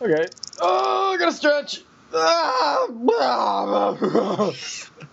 [0.00, 0.26] Okay.
[0.60, 1.82] Oh, I gotta stretch.
[2.14, 2.86] Ah,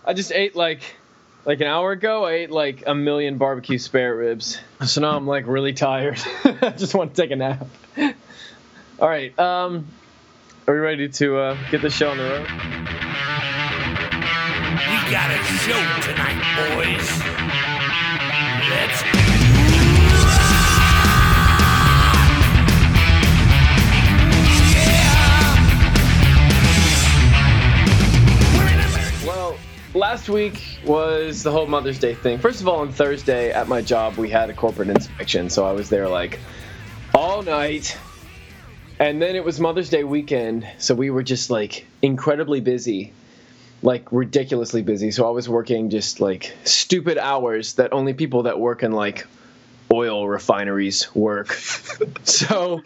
[0.04, 0.80] I just ate like
[1.44, 2.24] like an hour ago.
[2.24, 6.20] I ate like a million barbecue spare ribs, so now I'm like really tired.
[6.44, 7.66] I just want to take a nap.
[8.98, 9.36] All right.
[9.38, 9.86] Um,
[10.66, 12.46] are we ready to uh, get the show on the road?
[14.86, 16.42] We got a show tonight,
[16.74, 17.45] boys.
[29.96, 32.38] Last week was the whole Mother's Day thing.
[32.38, 35.72] First of all, on Thursday at my job, we had a corporate inspection, so I
[35.72, 36.38] was there like
[37.14, 37.96] all night.
[38.98, 43.12] And then it was Mother's Day weekend, so we were just like incredibly busy,
[43.82, 45.10] like ridiculously busy.
[45.10, 49.26] So I was working just like stupid hours that only people that work in like
[49.92, 51.52] oil refineries work.
[52.24, 52.82] so,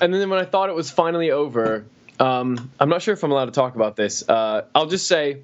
[0.00, 1.84] and then when I thought it was finally over,
[2.20, 4.28] um, I'm not sure if I'm allowed to talk about this.
[4.28, 5.40] Uh, I'll just say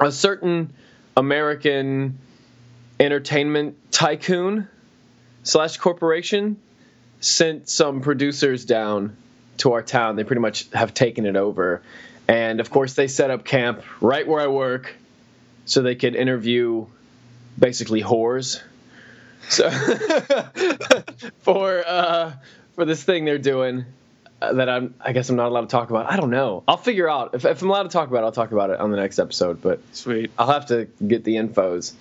[0.00, 0.72] a certain
[1.16, 2.18] American
[2.98, 4.68] entertainment tycoon
[5.42, 6.56] slash corporation
[7.20, 9.16] sent some producers down
[9.58, 10.16] to our town.
[10.16, 11.82] They pretty much have taken it over.
[12.28, 14.94] And of course, they set up camp right where I work
[15.66, 16.86] so they could interview
[17.58, 18.60] basically whores.
[19.48, 19.70] So
[21.40, 22.32] for uh,
[22.74, 23.84] for this thing they're doing
[24.40, 26.10] that I'm I guess I'm not allowed to talk about.
[26.10, 26.62] I don't know.
[26.68, 28.26] I'll figure out if, if I'm allowed to talk about it.
[28.26, 29.60] I'll talk about it on the next episode.
[29.62, 30.30] But Sweet.
[30.38, 31.92] I'll have to get the infos.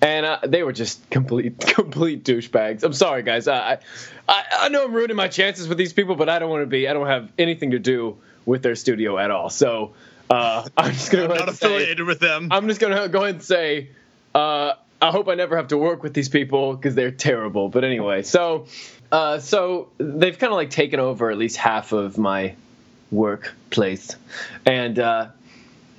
[0.00, 2.84] And uh, they were just complete, complete douchebags.
[2.84, 3.48] I'm sorry, guys.
[3.48, 3.78] I,
[4.28, 6.66] I, I know I'm ruining my chances with these people, but I don't want to
[6.66, 6.86] be.
[6.86, 9.50] I don't have anything to do with their studio at all.
[9.50, 9.94] So
[10.30, 12.48] uh, I'm just gonna I'm go not and say- affiliated with them.
[12.52, 13.90] I'm just gonna go ahead and say,
[14.34, 17.68] uh, I hope I never have to work with these people because they're terrible.
[17.68, 18.66] But anyway, so,
[19.10, 22.54] uh, so they've kind of like taken over at least half of my
[23.10, 24.16] workplace,
[24.66, 25.28] and uh,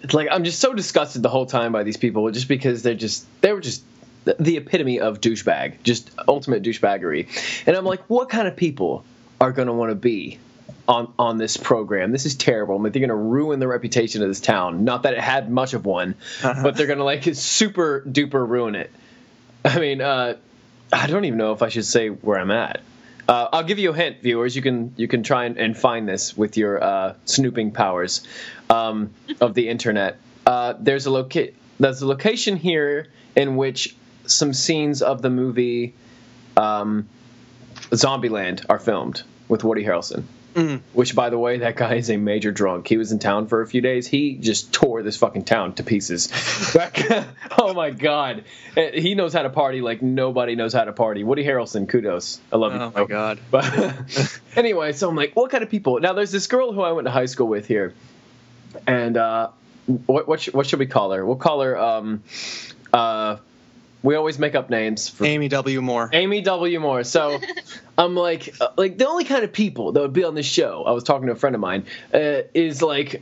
[0.04, 2.96] it's like I'm just so disgusted the whole time by these people, just because they're
[2.96, 3.84] just they were just
[4.26, 9.04] the- epitome of douchebag, just ultimate douchebaggery, and I'm like, what kind of people
[9.42, 10.40] are gonna want to be
[10.90, 12.12] on on this program.
[12.12, 12.76] This is terrible.
[12.76, 14.84] I mean, they're going to ruin the reputation of this town.
[14.84, 18.76] Not that it had much of one, but they're going to like super duper ruin
[18.76, 18.92] it.
[19.64, 20.36] I mean, uh,
[20.92, 22.82] I don't even know if I should say where I'm at.
[23.30, 24.56] Uh, I'll give you a hint, viewers.
[24.56, 28.26] You can you can try and, and find this with your uh, snooping powers
[28.72, 30.18] um, of the internet.
[30.48, 33.96] Uh, there's a loca- there's a location here in which
[34.26, 35.94] some scenes of the movie
[36.58, 37.08] um,
[37.92, 40.24] Zombieland are filmed with Woody Harrelson.
[40.94, 42.88] Which, by the way, that guy is a major drunk.
[42.88, 44.08] He was in town for a few days.
[44.08, 46.30] He just tore this fucking town to pieces.
[47.62, 48.44] Oh my god,
[48.76, 51.24] Uh, he knows how to party like nobody knows how to party.
[51.24, 52.40] Woody Harrelson, kudos.
[52.52, 52.80] I love you.
[52.80, 53.40] Oh my god.
[53.52, 56.00] But anyway, so I'm like, what kind of people?
[56.00, 57.94] Now, there's this girl who I went to high school with here,
[58.88, 59.50] and uh,
[60.06, 61.26] what what, sh- what should we call her?
[61.26, 61.78] We'll call her.
[61.78, 62.24] Um,
[62.94, 63.38] uh,
[64.02, 65.82] we always make up names for Amy W.
[65.82, 66.10] Moore.
[66.14, 66.80] Amy W.
[66.80, 67.04] Moore.
[67.04, 67.40] So
[67.98, 70.84] I'm like, uh, like the only kind of people that would be on this show.
[70.86, 71.86] I was talking to a friend of mine.
[72.14, 73.22] Uh, is like,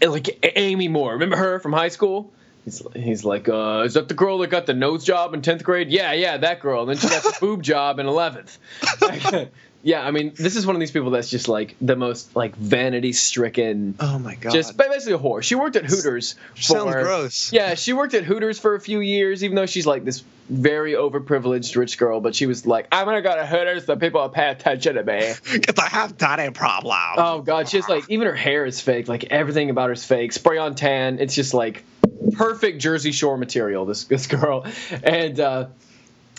[0.00, 1.12] like Amy Moore.
[1.12, 2.32] Remember her from high school?
[2.64, 5.62] He's, he's like, uh, is that the girl that got the nose job in tenth
[5.62, 5.90] grade?
[5.90, 6.80] Yeah, yeah, that girl.
[6.82, 8.58] And then she got the boob job in eleventh.
[9.84, 12.56] yeah, I mean, this is one of these people that's just like the most like
[12.56, 13.94] vanity stricken.
[14.00, 14.52] Oh my god.
[14.54, 15.42] Just basically a whore.
[15.42, 16.36] She worked at Hooters.
[16.54, 17.52] For, Sounds gross.
[17.52, 20.94] Yeah, she worked at Hooters for a few years, even though she's like this very
[20.94, 22.22] overprivileged rich girl.
[22.22, 25.04] But she was like, I'm gonna go to Hooters so people will pay attention to
[25.04, 25.34] me.
[25.52, 26.96] Because I have daddy problem.
[27.18, 29.06] Oh god, she's like even her hair is fake.
[29.06, 30.32] Like everything about her is fake.
[30.32, 31.18] Spray on tan.
[31.18, 31.84] It's just like
[32.32, 33.84] perfect Jersey Shore material.
[33.84, 34.64] This this girl,
[35.02, 35.66] and uh,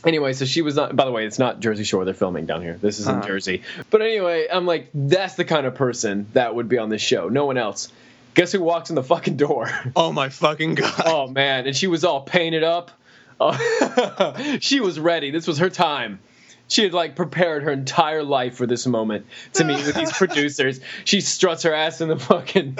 [0.05, 0.95] anyway, so she was not.
[0.95, 2.05] By the way, it's not Jersey Shore.
[2.05, 2.77] They're filming down here.
[2.81, 3.27] This is in Uh-huh.
[3.27, 3.63] Jersey.
[3.89, 7.29] But anyway, I'm like, that's the kind of person that would be on this show.
[7.29, 7.91] No one else.
[8.35, 9.69] Guess who walks in the fucking door?
[9.95, 11.01] Oh my fucking god.
[11.05, 12.91] oh man, and she was all painted up.
[13.39, 15.31] Oh, she was ready.
[15.31, 16.19] This was her time.
[16.67, 20.79] She had like prepared her entire life for this moment to meet with these producers.
[21.03, 22.78] She struts her ass in the fucking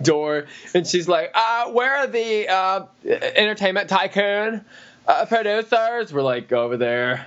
[0.00, 4.64] door, and she's like, uh, "Where are the uh, entertainment tycoon
[5.06, 7.26] uh, producers?" We're like, "Over there."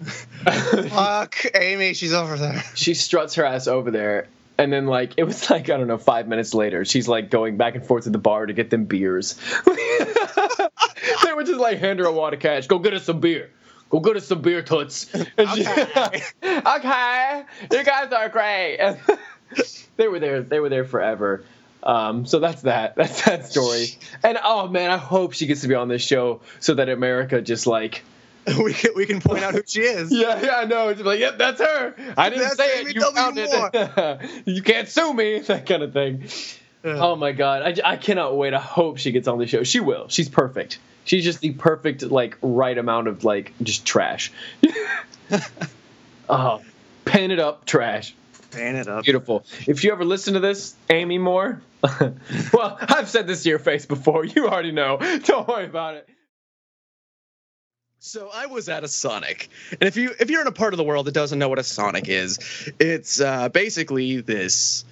[0.04, 2.62] Fuck Amy, she's over there.
[2.74, 5.98] she struts her ass over there and then like it was like i don't know
[5.98, 8.84] five minutes later she's like going back and forth to the bar to get them
[8.84, 13.20] beers they were just like hand her a wad of cash go get us some
[13.20, 13.50] beer
[13.90, 16.22] go get us some beer toots and she- Okay.
[16.66, 18.98] okay you guys are great And
[19.96, 21.44] they were there they were there forever
[21.82, 23.86] um, so that's that that's that story
[24.22, 27.40] and oh man i hope she gets to be on this show so that america
[27.40, 28.02] just like
[28.62, 30.10] we can we can point out who she is.
[30.20, 30.88] Yeah, yeah, I know.
[30.88, 31.94] It's like, yep, that's her.
[32.16, 32.94] I didn't That's say it.
[32.94, 33.14] You W.
[33.14, 34.42] found it.
[34.46, 35.40] you can't sue me.
[35.40, 36.28] That kind of thing.
[36.82, 38.54] Oh my god, I, I cannot wait.
[38.54, 39.62] I hope she gets on the show.
[39.62, 40.08] She will.
[40.08, 40.78] She's perfect.
[41.04, 44.32] She's just the perfect, like, right amount of like just trash.
[46.28, 46.62] oh,
[47.06, 48.14] it up, trash.
[48.50, 49.04] Fan it up.
[49.04, 49.44] Beautiful.
[49.66, 51.60] If you ever listen to this, Amy Moore,
[52.52, 54.24] well, I've said this to your face before.
[54.24, 54.98] You already know.
[55.24, 56.08] Don't worry about it.
[58.02, 60.78] So I was at a Sonic, and if you if you're in a part of
[60.78, 62.38] the world that doesn't know what a Sonic is,
[62.80, 64.86] it's uh, basically this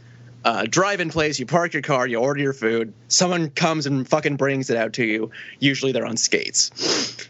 [0.44, 1.38] uh, drive-in place.
[1.38, 4.94] You park your car, you order your food, someone comes and fucking brings it out
[4.94, 5.30] to you.
[5.58, 6.68] Usually they're on skates.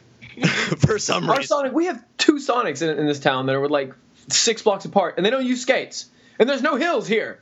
[0.79, 3.69] For some Our reason, Sonic, we have two Sonics in, in this town that are
[3.69, 3.95] like
[4.29, 6.07] six blocks apart, and they don't use skates.
[6.39, 7.41] And there's no hills here.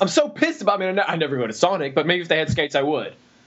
[0.00, 0.80] I'm so pissed about.
[0.80, 2.74] I mean, I ne- I never go to Sonic, but maybe if they had skates,
[2.74, 3.14] I would.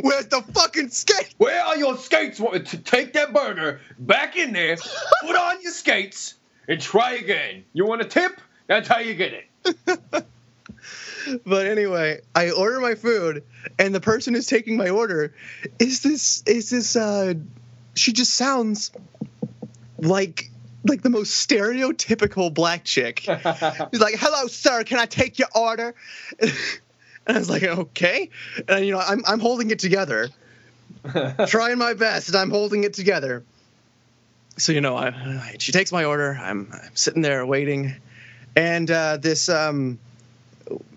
[0.00, 1.34] where's the fucking skate?
[1.38, 2.40] Where are your skates?
[2.40, 4.76] Want to take that burger back in there,
[5.22, 6.34] put on your skates,
[6.68, 7.64] and try again.
[7.72, 8.40] You want a tip?
[8.66, 10.26] That's how you get it.
[11.44, 13.42] But anyway, I order my food,
[13.78, 15.34] and the person who's taking my order
[15.78, 17.34] is this is this uh
[17.94, 18.92] she just sounds
[19.98, 20.50] like
[20.88, 23.20] like the most stereotypical black chick.
[23.20, 24.84] She's like, "Hello, sir.
[24.84, 25.94] Can I take your order?"
[27.28, 28.30] And I was like, "Okay."
[28.68, 30.28] And you know, I'm I'm holding it together,
[31.48, 33.44] trying my best, and I'm holding it together.
[34.58, 36.38] So you know, I, she takes my order.
[36.40, 37.96] I'm, I'm sitting there waiting,
[38.54, 39.98] and uh, this um,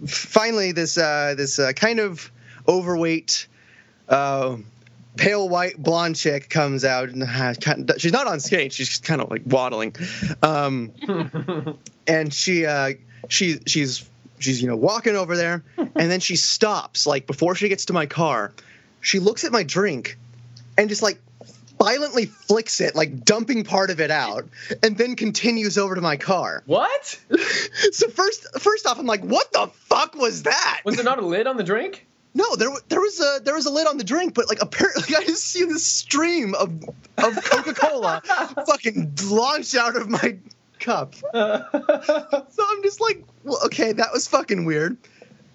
[0.06, 2.32] finally this uh, this uh, kind of
[2.68, 3.48] overweight,
[4.08, 4.58] uh,
[5.16, 8.76] pale white blonde chick comes out and has kind she's not on skates.
[8.76, 9.96] She's just kind of like waddling,
[10.42, 10.92] um,
[12.08, 12.94] and she uh,
[13.28, 14.10] she she's
[14.40, 17.94] she's you know walking over there, and then she stops like before she gets to
[17.94, 18.54] my car.
[19.02, 20.18] She looks at my drink,
[20.78, 21.20] and just like
[21.80, 24.48] violently flicks it, like dumping part of it out,
[24.84, 26.64] and then continues over to my car.
[26.66, 27.20] what?
[27.92, 31.26] So first, first off, I'm like, "What the fuck was that?" Was there not a
[31.26, 32.06] lid on the drink?
[32.34, 35.16] No, there there was a there was a lid on the drink, but like apparently
[35.18, 36.72] I just see this stream of
[37.18, 38.22] of Coca Cola
[38.68, 40.38] fucking launch out of my
[40.80, 41.16] cup.
[41.34, 44.98] So I'm just like, well, okay, that was fucking weird.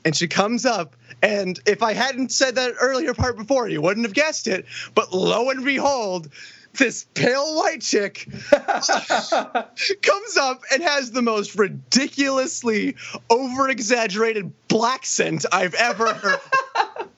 [0.05, 4.05] And she comes up, and if I hadn't said that earlier part before, you wouldn't
[4.05, 4.67] have guessed it.
[4.95, 6.29] But lo and behold,
[6.77, 12.97] this pale white chick comes up and has the most ridiculously
[13.31, 16.41] over exaggerated black scent I've ever heard.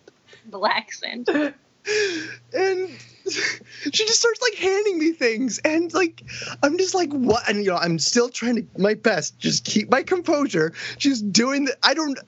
[0.49, 1.29] Black scent.
[1.29, 2.91] and
[3.26, 6.23] she just starts like handing me things and like
[6.62, 9.91] i'm just like what and you know i'm still trying to my best just keep
[9.91, 12.19] my composure just doing the i don't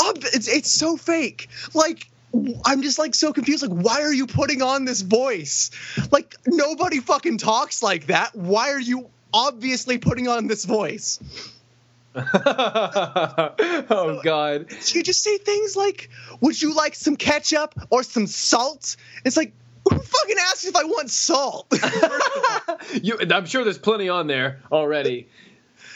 [0.00, 2.08] oh, it's, it's so fake like
[2.64, 3.66] i'm just like so confused.
[3.66, 5.70] Like why are you putting on this voice?
[6.10, 8.34] Like nobody fucking talks like that.
[8.34, 11.18] Why are you obviously putting on this voice?
[13.90, 14.66] Oh god.
[14.92, 16.10] you just say things like
[16.40, 18.96] would you like some ketchup or some salt?
[19.24, 19.52] It's like
[19.88, 21.72] who fucking asks if i want salt?
[23.02, 25.28] You, I'm sure there's plenty on there already.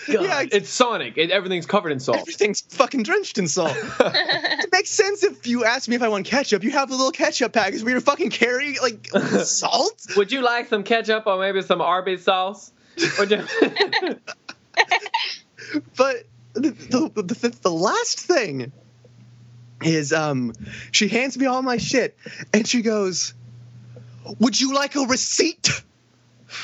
[0.06, 1.16] God, Yeah, it's Sonic.
[1.18, 2.18] It, everything's covered in salt.
[2.18, 3.76] Everything's fucking drenched in salt.
[4.00, 6.64] it makes sense if you ask me if I want ketchup.
[6.64, 9.06] You have the little ketchup packets where you fucking carrying like
[9.44, 10.06] salt.
[10.16, 12.72] Would you like some ketchup or maybe some Arby's sauce?
[13.18, 13.46] Would you-
[15.96, 16.24] But
[16.54, 18.72] the, the, the, the last thing
[19.82, 20.52] is um
[20.90, 22.16] she hands me all my shit
[22.52, 23.34] and she goes,
[24.38, 25.82] "Would you like a receipt?"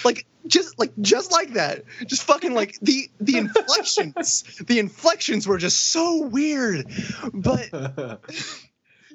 [0.04, 1.84] Like just like just like that.
[2.06, 4.42] Just fucking like the the inflections.
[4.66, 6.86] the inflections were just so weird.
[7.32, 7.68] But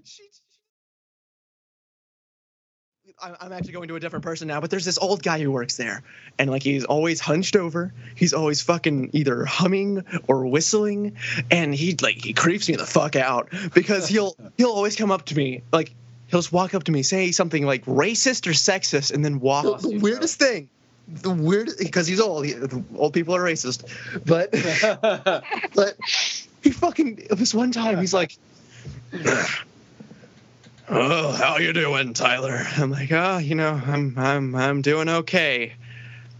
[0.04, 0.24] she,
[3.22, 5.52] I- I'm actually going to a different person now, but there's this old guy who
[5.52, 6.04] works there,
[6.38, 7.94] and like he's always hunched over.
[8.16, 11.16] He's always fucking either humming or whistling,
[11.52, 15.26] and he like he creeps me the fuck out because he'll he'll always come up
[15.26, 15.94] to me like
[16.28, 19.66] he'll just walk up to me, say something like racist or sexist, and then walk.
[19.66, 20.70] Lost the weirdest thing,
[21.08, 22.46] the weirdest because he's old.
[22.46, 22.56] He,
[22.96, 23.84] old people are racist,
[24.26, 24.52] but
[25.76, 25.98] but
[26.64, 28.38] he fucking this one time he's like
[30.90, 32.64] oh how you doing tyler?
[32.78, 35.74] I'm like oh you know i'm i'm i'm doing okay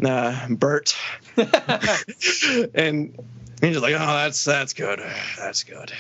[0.04, 0.96] uh bert.
[2.76, 3.18] And
[3.62, 5.02] he's like oh that's that's good
[5.38, 5.92] that's good.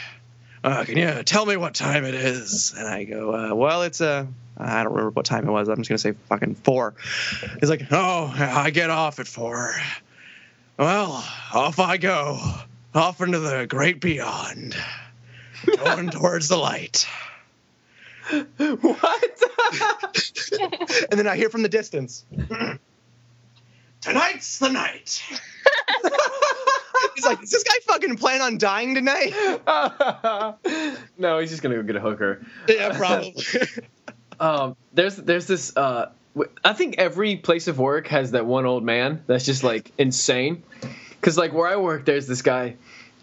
[0.63, 2.73] Uh, can you tell me what time it is?
[2.77, 4.25] And i go uh, well it's uh
[4.59, 5.67] Uh, I don't remember what time it was.
[5.67, 6.93] I'm just gonna say fucking four.
[7.59, 9.75] He's like, "Oh, I get off at four.
[10.77, 12.39] Well, off I go,
[12.95, 14.75] off into the great beyond,
[15.65, 17.07] going towards the light.
[18.57, 19.39] what?
[21.11, 22.25] And then I hear from the distance,
[24.01, 25.23] tonight's the night.
[27.15, 29.33] He's like, is this guy fucking plan on dying tonight?
[31.17, 32.45] no, he's just gonna go get a hooker.
[32.67, 33.35] Yeah, probably.
[34.39, 35.75] Um, there's there's this.
[35.75, 36.11] Uh,
[36.63, 40.63] I think every place of work has that one old man that's just like insane.
[41.21, 42.75] Cause like where I work, there's this guy.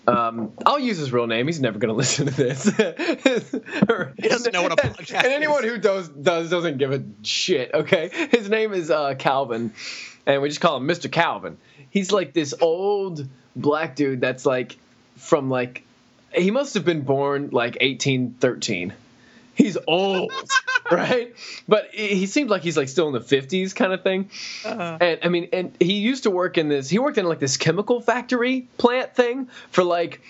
[0.07, 1.47] Um, I'll use his real name.
[1.47, 2.64] He's never gonna listen to this.
[2.64, 5.71] he doesn't know what a podcast And anyone is.
[5.73, 7.73] who does does doesn't give a shit.
[7.75, 9.73] Okay, his name is uh, Calvin,
[10.26, 11.11] and we just call him Mr.
[11.11, 11.59] Calvin.
[11.90, 13.26] He's like this old
[13.57, 14.79] black dude that's like
[15.17, 15.85] from like
[16.33, 18.95] he must have been born like 1813
[19.61, 20.33] he's old,
[20.90, 21.35] right?
[21.69, 24.31] But he seemed like he's like still in the fifties kind of thing.
[24.64, 24.99] Uh-huh.
[25.00, 26.88] And I mean, and he used to work in this.
[26.88, 30.21] He worked in like this chemical factory plant thing for like.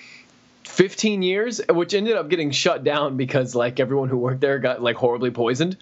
[0.65, 4.81] 15 years which ended up getting shut down because like everyone who worked there got
[4.81, 5.77] like horribly poisoned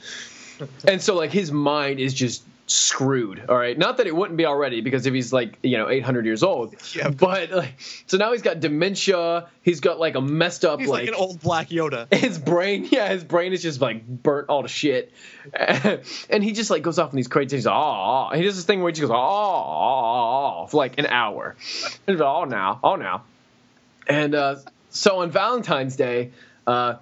[0.86, 3.76] and so like his mind is just screwed all right?
[3.76, 6.74] Not that it wouldn't be already because if he's like you know 800 years old
[6.94, 7.08] Yeah.
[7.08, 7.74] but like
[8.06, 11.40] so now he's got dementia he's got like a messed up He's like, an old
[11.40, 12.12] black Yoda.
[12.14, 15.12] his brain yeah his brain is just like burnt all to shit.
[16.30, 18.80] And he just like goes off in these crazy things oh he does this thing
[18.82, 21.56] where he just goes oh for like an hour.
[22.06, 23.22] And like, oh now oh now.
[24.06, 24.56] And uh,
[24.90, 26.32] so on valentine's day
[26.66, 26.96] uh,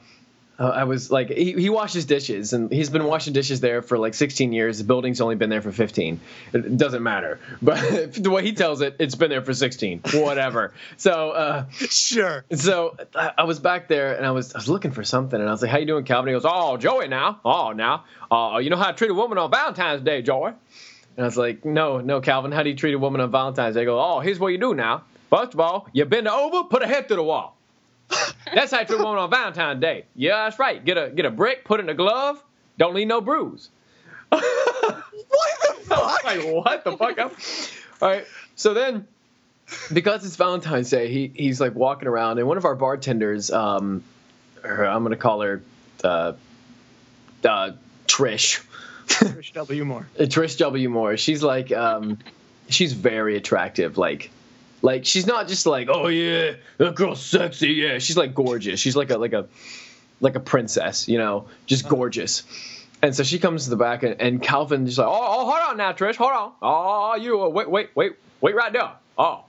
[0.58, 3.98] uh, I was like, he, he washes dishes, and he's been washing dishes there for
[3.98, 4.78] like 16 years.
[4.78, 6.20] The building's only been there for 15.
[6.52, 10.00] It doesn't matter, but the way he tells it, it's been there for 16.
[10.14, 10.72] Whatever.
[10.96, 12.44] so, uh, Sure.
[12.52, 15.48] so I, I was back there and I was I was looking for something and
[15.48, 18.58] I was like, "How you doing, Calvin?" He goes, "Oh, Joey, now, oh, now, uh,
[18.58, 20.52] you know how to treat a woman on Valentine's Day, Joey?"
[21.16, 23.75] And I was like, "No, no, Calvin, how do you treat a woman on Valentine's
[23.75, 25.02] Day?" He goes, "Oh, here's what you do now.
[25.30, 27.55] First of all, you bend over, put a head through the wall.
[28.54, 30.04] That's how you treat a woman on Valentine's Day.
[30.14, 30.82] Yeah, that's right.
[30.82, 32.42] Get a get a brick, put it in a glove.
[32.78, 33.68] Don't leave no bruise."
[35.28, 36.25] What the fuck?
[36.25, 37.18] like what the fuck?
[38.02, 38.25] All right.
[38.54, 39.06] So then,
[39.92, 44.02] because it's Valentine's Day, he he's like walking around, and one of our bartenders, um,
[44.62, 45.62] her, I'm gonna call her,
[46.04, 46.32] uh,
[47.44, 47.72] uh,
[48.06, 48.64] Trish,
[49.06, 49.84] Trish W.
[49.84, 50.06] Moore.
[50.18, 50.88] Trish W.
[50.88, 51.16] Moore.
[51.16, 52.18] She's like, um,
[52.68, 53.98] she's very attractive.
[53.98, 54.30] Like,
[54.87, 57.73] like she's not just like, oh yeah, that girl's sexy.
[57.73, 58.78] Yeah, she's like gorgeous.
[58.78, 59.49] She's like a like a
[60.21, 62.45] like a princess, you know, just gorgeous.
[63.02, 65.71] And so she comes to the back, and, and Calvin just like, oh, oh, hold
[65.71, 66.52] on now, Trish, hold on.
[66.62, 68.93] Oh, you, uh, wait, wait, wait, wait right there.
[69.19, 69.45] Oh.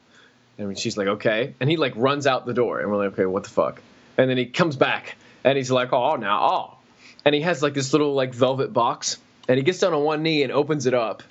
[0.58, 1.54] And she's like, okay.
[1.62, 3.82] And he like runs out the door, and we're like, okay, what the fuck?
[4.18, 5.16] And then he comes back,
[5.46, 6.78] and he's like, oh, now, oh.
[7.24, 9.18] And he has like this little like velvet box,
[9.48, 11.24] and he gets down on one knee and opens it up,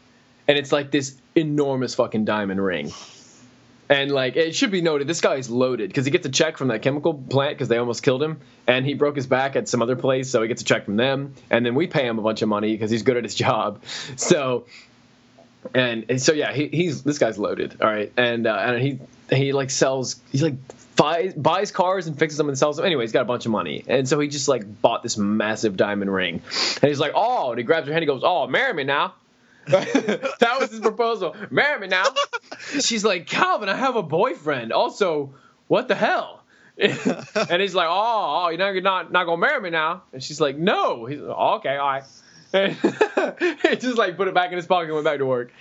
[0.48, 2.92] and it's like this enormous fucking diamond ring.
[3.88, 6.56] And like it should be noted, this guy is loaded because he gets a check
[6.56, 9.68] from that chemical plant because they almost killed him, and he broke his back at
[9.68, 12.18] some other place, so he gets a check from them, and then we pay him
[12.18, 13.82] a bunch of money because he's good at his job.
[14.16, 14.66] So,
[15.72, 18.98] and, and so yeah, he, he's this guy's loaded, all right, and uh, and he
[19.30, 20.54] he like sells, he like
[20.96, 22.86] buys buys cars and fixes them and sells them.
[22.86, 25.76] Anyway, he's got a bunch of money, and so he just like bought this massive
[25.76, 26.42] diamond ring,
[26.82, 28.82] and he's like, oh, and he grabs her hand, and he goes, oh, marry me
[28.82, 29.14] now.
[30.38, 31.34] that was his proposal.
[31.50, 32.04] Marry me now.
[32.80, 34.72] She's like, Calvin, I have a boyfriend.
[34.72, 35.34] Also,
[35.66, 36.42] what the hell?
[36.78, 40.02] and he's like, oh, oh, you're not not gonna marry me now.
[40.12, 41.06] And she's like, no.
[41.06, 42.04] He's like, oh, okay, all right.
[42.52, 42.72] And
[43.62, 45.52] he just like put it back in his pocket and went back to work.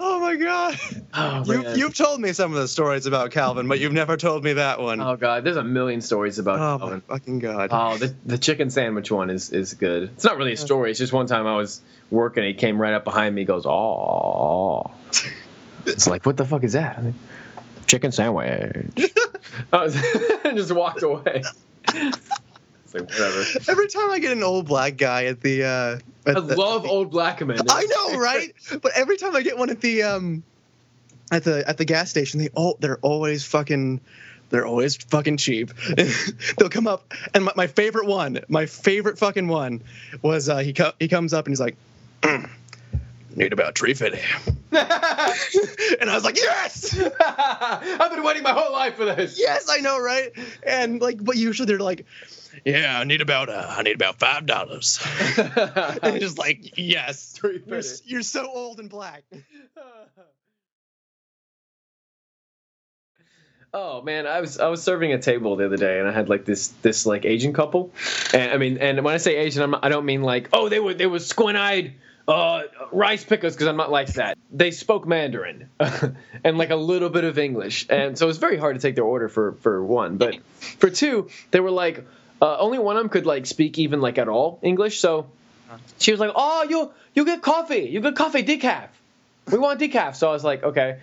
[0.00, 0.76] Oh my god.
[1.14, 4.42] Oh, you, you've told me some of the stories about Calvin, but you've never told
[4.44, 5.00] me that one.
[5.00, 7.00] oh god, there's a million stories about Oh my Calvin.
[7.02, 7.68] fucking god.
[7.72, 10.04] Oh, the the chicken sandwich one is is good.
[10.14, 10.90] It's not really a story.
[10.90, 14.90] It's just one time I was working, he came right up behind me, goes, "Oh."
[15.86, 16.98] It's like, what the fuck is that?
[16.98, 17.14] I mean,
[17.86, 18.90] chicken sandwich.
[19.72, 19.94] I was,
[20.54, 21.42] just walked away.
[22.90, 23.44] It's like whatever.
[23.70, 25.98] Every time I get an old black guy at the, uh,
[26.30, 27.58] at I the- love old black men.
[27.68, 28.54] I know, right?
[28.80, 30.42] But every time I get one at the um,
[31.30, 34.00] at the at the gas station, they all they're always fucking.
[34.50, 35.72] They're always fucking cheap.
[36.56, 39.82] They'll come up, and my, my favorite one, my favorite fucking one,
[40.22, 41.76] was uh, he co- he comes up and he's like,
[42.22, 42.48] "Mm,
[43.36, 44.20] "Need about tree fitting,"
[44.72, 49.38] and I was like, "Yes, I've been waiting my whole life for this.
[49.38, 52.06] yes, I know, right?" And like, but usually they're like,
[52.64, 54.98] "Yeah, I need about uh, I need about five dollars,"
[55.36, 59.24] just like, "Yes, you're, you're so old and black."
[63.74, 66.30] Oh man, I was I was serving a table the other day, and I had
[66.30, 67.92] like this this like Asian couple,
[68.32, 70.80] and I mean, and when I say Asian, I'm I don't mean like oh they
[70.80, 71.92] were they were squint eyed
[72.26, 72.62] uh,
[72.92, 74.38] rice pickers because I'm not like that.
[74.50, 75.68] They spoke Mandarin
[76.44, 78.94] and like a little bit of English, and so it was very hard to take
[78.94, 80.36] their order for for one, but
[80.78, 82.06] for two, they were like.
[82.40, 85.00] Uh, only one of them could like speak even like at all English.
[85.00, 85.28] So
[85.98, 88.88] she was like, "Oh, you you get coffee, you get coffee decaf.
[89.50, 90.98] We want decaf." So I was like, "Okay."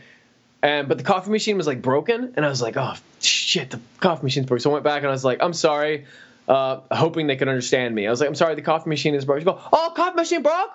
[0.61, 3.79] And but the coffee machine was like broken, and I was like, "Oh shit, the
[3.99, 6.05] coffee machine's broken." So I went back and I was like, "I'm sorry,"
[6.47, 8.07] uh, hoping they could understand me.
[8.07, 10.41] I was like, "I'm sorry, the coffee machine is broken." She go, "Oh, coffee machine
[10.41, 10.71] broke?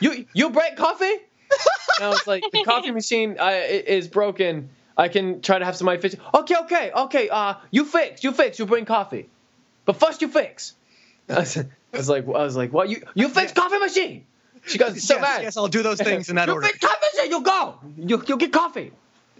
[0.00, 4.70] You you break coffee?" and I was like, "The coffee machine uh, is broken.
[4.96, 7.28] I can try to have somebody fix it." Okay, okay, okay.
[7.28, 9.28] Uh, you fix, you fix, you bring coffee,
[9.90, 10.74] but first you fix.
[11.28, 11.66] I was, I
[11.96, 12.88] was like, I was like, what?
[12.88, 14.24] You you fix coffee machine?
[14.66, 15.42] She goes so yes, mad.
[15.42, 16.66] yes, I'll do those things in that you order.
[16.66, 17.74] You fix coffee machine, you go.
[17.96, 18.92] You you get coffee.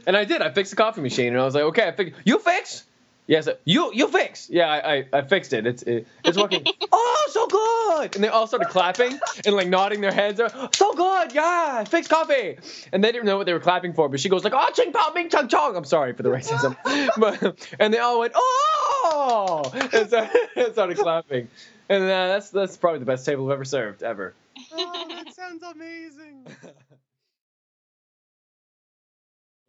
[0.09, 0.43] And I did.
[0.43, 2.19] I fixed the coffee machine, and I was like, okay, I fix.
[2.25, 2.85] You fix?
[3.31, 3.49] Yes.
[3.65, 4.51] you you fix?
[4.51, 5.65] Yeah, I I, I fixed it.
[5.65, 6.65] It's it, it's working.
[6.93, 8.17] oh, so good!
[8.17, 10.41] And they all started clapping and like nodding their heads.
[10.73, 12.59] So good, yeah, fix coffee.
[12.93, 14.91] And they didn't know what they were clapping for, but she goes like, oh, ching
[14.91, 15.77] pao ming chong chong.
[15.77, 16.77] I'm sorry for the racism,
[17.19, 21.47] but and they all went, oh, and started, and started clapping.
[21.89, 24.35] And uh, that's that's probably the best table I've ever served ever.
[24.73, 26.49] Oh, that sounds amazing.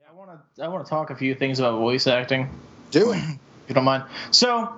[0.09, 2.49] I want to I want to talk a few things about voice acting.
[2.89, 3.23] Do it.
[3.63, 4.03] if you don't mind.
[4.31, 4.73] So,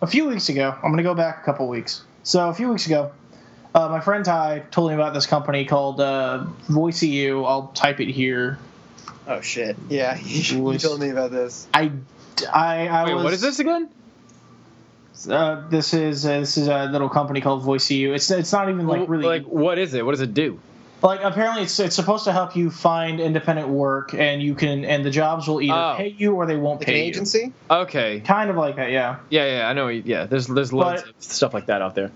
[0.00, 2.02] a few weeks ago, I'm going to go back a couple weeks.
[2.22, 3.12] So, a few weeks ago,
[3.74, 7.44] uh, my friend Ty told me about this company called uh, VoiceEU.
[7.46, 8.58] I'll type it here.
[9.26, 9.76] Oh shit.
[9.88, 11.66] Yeah, you, you told me about this.
[11.74, 11.90] I,
[12.52, 13.88] I, I Wait, was, what is this again?
[15.28, 18.14] Uh, this is uh, this is a little company called VoiceEU.
[18.14, 20.04] It's it's not even like really like what is it?
[20.04, 20.60] What does it do?
[21.04, 25.04] Like apparently it's it's supposed to help you find independent work and you can and
[25.04, 25.94] the jobs will either Oh.
[25.96, 27.08] pay you or they won't Like an pay you.
[27.08, 27.52] agency?
[27.70, 28.20] Okay.
[28.20, 29.16] Kind of like that, yeah.
[29.30, 29.88] Yeah, yeah, I know.
[29.88, 32.10] Yeah, there's there's loads But- of stuff like that out there.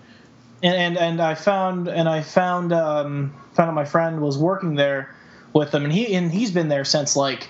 [0.63, 4.75] and and, and I found and I found um, found out my friend was working
[4.75, 5.15] there
[5.53, 7.49] with them, and he and he's been there since like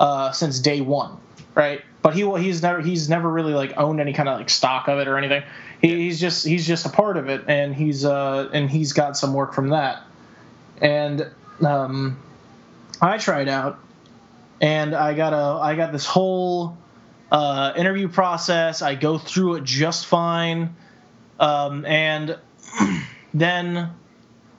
[0.00, 1.16] uh, since day one,
[1.54, 1.80] right?
[2.02, 4.98] But he he's never he's never really like owned any kind of like stock of
[4.98, 5.42] it or anything.
[5.82, 9.16] He, he's just he's just a part of it, and he's uh and he's got
[9.16, 10.02] some work from that,
[10.80, 11.26] and
[11.64, 12.18] um,
[13.00, 13.78] I tried out,
[14.60, 16.76] and I got a I got this whole
[17.30, 18.82] uh, interview process.
[18.82, 20.74] I go through it just fine,
[21.38, 22.36] um, and
[23.34, 23.90] then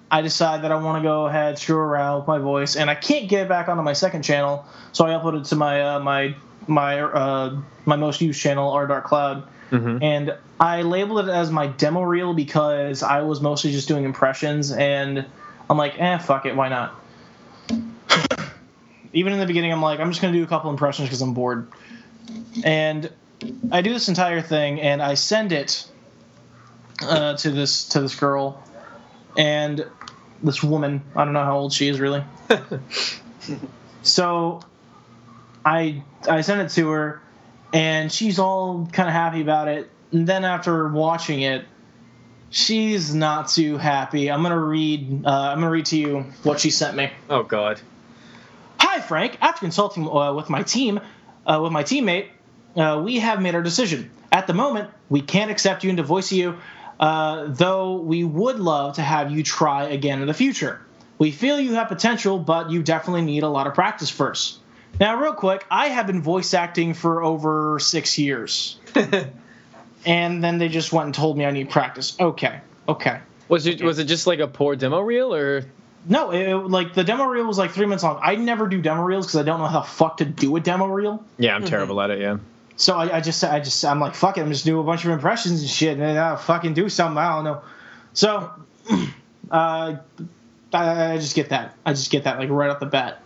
[0.09, 2.95] I decide that I want to go ahead, screw around with my voice, and I
[2.95, 6.35] can't get it back onto my second channel, so I uploaded to my uh, my
[6.67, 9.99] my uh, my most used channel, R Dark Cloud, Mhm.
[10.03, 14.71] and I labeled it as my demo reel because I was mostly just doing impressions,
[14.71, 15.25] and
[15.71, 16.93] I'm like, eh, fuck it, why not?
[19.13, 21.33] Even in the beginning, I'm like, I'm just gonna do a couple impressions because I'm
[21.33, 21.69] bored,
[22.65, 23.09] and
[23.71, 25.89] I do this entire thing, and I send it
[27.01, 28.61] uh, to this to this girl,
[29.37, 29.85] and
[30.43, 31.03] this woman.
[31.15, 32.25] I don't know how old she is really.
[34.03, 34.59] so,
[35.63, 37.21] I I sent it to her,
[37.71, 39.89] and she's all kind of happy about it.
[40.11, 41.63] And then after watching it,
[42.51, 44.29] she's not too happy.
[44.29, 45.25] I'm gonna read.
[45.25, 47.09] Uh, I'm gonna read to you what she sent me.
[47.29, 47.81] Oh God.
[48.77, 49.37] Hi, Frank.
[49.41, 50.99] After consulting uh, with my team,
[51.47, 52.27] uh, with my teammate,
[52.75, 54.11] uh, we have made our decision.
[54.31, 56.57] At the moment, we can't accept you into VoiceU,
[56.99, 60.79] uh, though we would love to have you try again in the future.
[61.17, 64.57] We feel you have potential, but you definitely need a lot of practice first.
[64.99, 68.77] Now, real quick, I have been voice acting for over six years.
[70.05, 72.15] and then they just went and told me I need practice.
[72.19, 73.19] Okay, okay.
[73.47, 75.65] Was it was it just like a poor demo reel or?
[76.07, 78.19] No, it, like the demo reel was like three minutes long.
[78.23, 80.59] I never do demo reels because I don't know how the fuck to do a
[80.59, 81.23] demo reel.
[81.37, 82.19] Yeah, I'm terrible at it.
[82.19, 82.37] Yeah.
[82.81, 85.05] So I, I just, I just, I'm like, fuck it, I'm just do a bunch
[85.05, 87.17] of impressions and shit, and then I'll fucking do something.
[87.19, 87.61] I don't know.
[88.13, 88.51] So,
[89.51, 89.97] uh,
[90.73, 91.75] I, I just get that.
[91.85, 93.21] I just get that like right off the bat.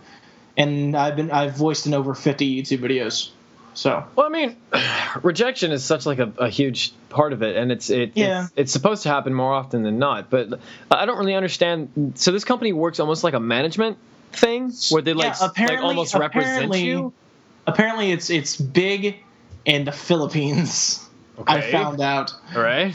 [0.58, 3.30] And I've been, I've voiced in over 50 YouTube videos.
[3.76, 4.56] So Well, I mean,
[5.22, 8.44] rejection is such like a, a huge part of it, and it's it, Yeah.
[8.44, 10.30] it's it's supposed to happen more often than not.
[10.30, 10.58] But
[10.90, 12.12] I don't really understand.
[12.16, 13.98] So this company works almost like a management
[14.32, 17.12] thing, where they like Yeah, s- like apparently- almost represent you.
[17.66, 19.16] apparently it's, it's big
[19.66, 21.06] in the Philippines.
[21.46, 22.32] I found out.
[22.54, 22.94] All right.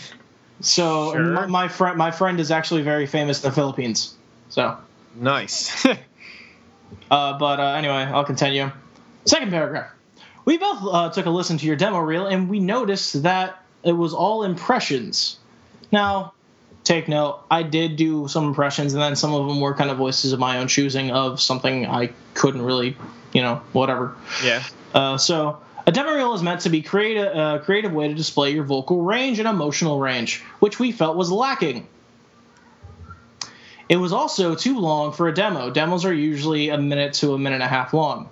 [0.62, 1.22] So Sure.
[1.22, 4.16] my, my friend, my friend is actually very famous in the Philippines.
[4.50, 4.78] So.
[5.16, 5.86] Nice.
[7.10, 8.72] Uh, but uh, anyway, I'll continue.
[9.26, 9.92] Second paragraph.
[10.46, 13.94] We both uh, took a listen to your demo reel, and we noticed that it
[13.94, 15.38] was all impressions.
[15.92, 16.34] Now,
[16.84, 19.98] take note, I did do some impressions, and then some of them were kind of
[19.98, 22.98] voices of my own choosing of something I couldn't really,
[23.34, 24.16] you know, whatever.
[24.44, 24.64] yeah.
[24.94, 28.14] Uh, so, a demo reel is meant to be create a, a creative way to
[28.14, 31.88] display your vocal range and emotional range, which we felt was lacking.
[33.90, 35.70] It was also too long for a demo.
[35.70, 38.30] Demos are usually a minute to a minute and a half long.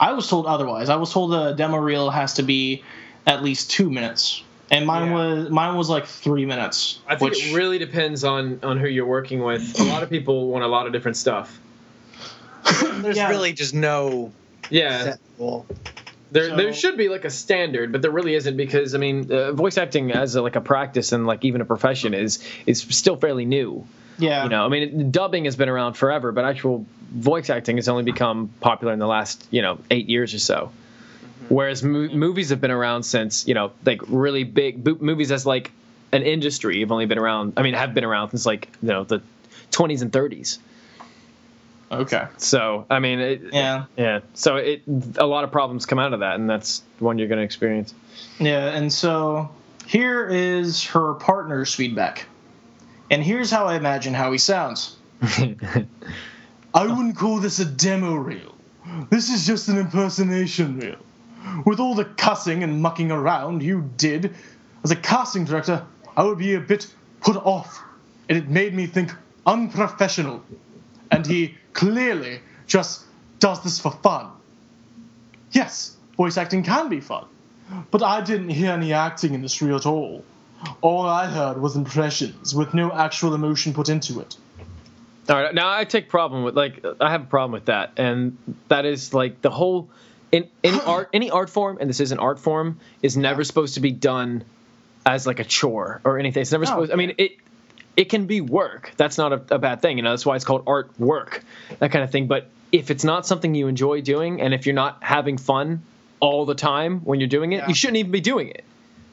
[0.00, 0.88] I was told otherwise.
[0.88, 2.82] I was told a demo reel has to be
[3.26, 5.14] at least two minutes, and mine Yeah.
[5.14, 6.98] was mine was like three minutes.
[7.06, 9.78] I think which, it really depends on on who you're working with.
[9.80, 11.58] A lot of people want a lot of different stuff.
[13.02, 13.28] There's Yeah.
[13.28, 14.32] really just no
[14.70, 15.20] Yeah, set
[16.32, 19.30] there So- there should be like a standard, but there really isn't because I mean,
[19.30, 22.80] uh, voice acting as a, like a practice and like even a profession is is
[22.80, 23.86] still fairly new.
[24.18, 27.88] yeah, You know, I mean, dubbing has been around forever, but actual voice acting has
[27.88, 30.70] only become popular in the last you know eight years or so.
[31.48, 35.46] Whereas mo- movies have been around since you know like really big bo- movies as
[35.46, 35.70] like
[36.12, 37.54] an industry have only been around.
[37.56, 39.20] I mean, have been around since like you know the
[39.72, 40.58] 20s and 30s.
[41.90, 44.20] okay, So I mean, it, yeah, yeah.
[44.34, 44.82] So it
[45.16, 47.92] a lot of problems come out of that, and that's one you're going to experience.
[48.38, 49.50] yeah, and so
[49.86, 52.26] here is her partner's feedback,
[53.10, 54.96] and here's how I imagine how he sounds.
[56.74, 58.52] I wouldn't call this a demo reel.
[59.08, 60.96] This is just an impersonation reel.
[61.64, 64.34] With all the cussing and mucking around you did,
[64.82, 67.80] as a casting director, I would be a bit put off,
[68.28, 69.12] and it made me think
[69.46, 70.42] unprofessional.
[71.12, 73.04] And he clearly just
[73.38, 74.30] does this for fun.
[75.52, 77.26] Yes, voice acting can be fun,
[77.92, 80.24] but I didn't hear any acting in this reel at all.
[80.80, 84.36] All I heard was impressions with no actual emotion put into it.
[85.28, 88.36] All right, now I take problem with like I have a problem with that, and
[88.68, 89.88] that is like the whole
[90.32, 93.74] in any art any art form, and this is an art form, is never supposed
[93.74, 94.44] to be done
[95.06, 96.42] as like a chore or anything.
[96.42, 96.70] It's never No.
[96.70, 96.92] supposed.
[96.92, 97.32] I mean it.
[97.96, 98.92] It can be work.
[98.96, 99.98] That's not a, a bad thing.
[99.98, 101.44] You know, that's why it's called art work,
[101.78, 102.26] that kind of thing.
[102.26, 105.80] But if it's not something you enjoy doing, and if you're not having fun
[106.18, 107.68] all the time when you're doing it, Yeah.
[107.68, 108.64] you shouldn't even be doing it.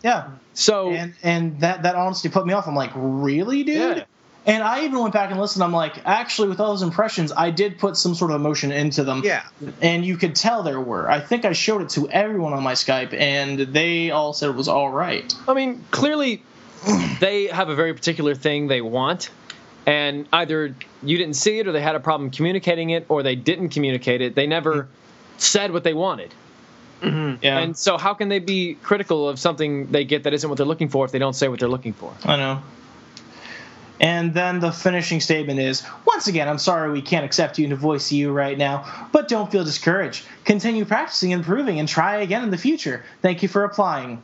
[0.03, 2.67] Yeah, So and and that that honestly put me off.
[2.67, 3.97] I'm like, really, dude?
[3.97, 4.03] Yeah.
[4.45, 5.63] And I even went back and listened.
[5.63, 9.03] I'm like, actually, with all those impressions, I did put some sort of emotion into
[9.03, 9.21] them.
[9.23, 9.45] Yeah.
[9.81, 11.09] And you could tell there were.
[11.09, 14.55] I think I showed it to everyone on my Skype, and they all said it
[14.55, 15.31] was all right.
[15.47, 16.41] I mean, clearly
[17.19, 19.29] they have a very particular thing they want,
[19.85, 23.35] and either you didn't see it, or they had a problem communicating it, or they
[23.35, 24.33] didn't communicate it.
[24.33, 24.87] They never
[25.37, 26.33] said what they wanted.
[27.01, 27.43] Mm-hmm.
[27.43, 27.59] Yeah.
[27.59, 30.65] And so, how can they be critical of something they get that isn't what they're
[30.65, 32.11] looking for if they don't say what they're looking for?
[32.23, 32.63] I know.
[34.01, 37.75] And then the finishing statement is Once again, I'm sorry we can't accept you into
[37.77, 40.25] voice you right now, but don't feel discouraged.
[40.43, 43.05] Continue practicing, improving, and try again in the future.
[43.21, 44.21] Thank you for applying.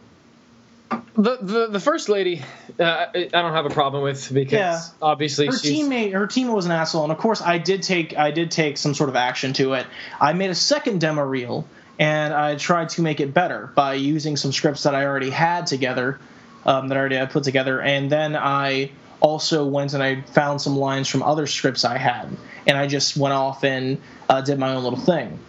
[1.15, 2.41] The the, the first lady,
[2.79, 4.81] uh, I don't have a problem with because Yeah.
[5.01, 8.17] obviously Her she's teammate, her teammate was an asshole, and of course, I did take,
[8.17, 9.85] I did take some sort of action to it.
[10.19, 11.67] I made a second demo reel,
[11.99, 15.67] and I tried to make it better by using some scripts that I already had
[15.67, 16.19] together,
[16.65, 20.61] um, that I already had put together, and then I also went and I found
[20.61, 22.29] some lines from other scripts I had,
[22.65, 23.99] and I just went off and
[24.29, 25.39] uh, did my own little thing.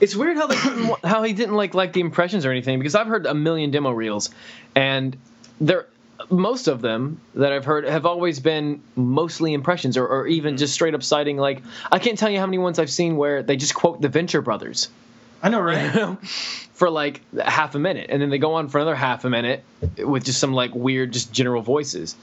[0.00, 2.94] It's weird how they didn't, how he didn't like like the impressions or anything because
[2.94, 4.30] I've heard a million demo reels,
[4.74, 5.16] and
[5.60, 5.86] they're
[6.30, 10.74] most of them that I've heard have always been mostly impressions or, or even just
[10.74, 13.56] straight up citing like I can't tell you how many ones I've seen where they
[13.56, 14.88] just quote the Venture Brothers
[15.40, 16.18] I know, right?
[16.74, 19.64] for like half a minute and then they go on for another half a minute
[19.96, 22.16] with just some like weird just general voices.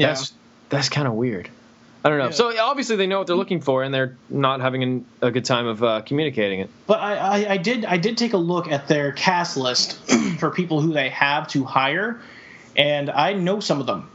[0.00, 0.08] Yeah.
[0.08, 0.32] That's
[0.68, 1.48] that's kind of weird.
[2.04, 2.26] I don't know.
[2.26, 2.30] Yeah.
[2.30, 5.44] So obviously they know what they're looking for and they're not having an, a good
[5.44, 6.70] time of uh, communicating it.
[6.86, 9.98] But I, I, I did I did take a look at their cast list
[10.38, 12.20] for people who they have to hire,
[12.76, 14.08] and I know some of them,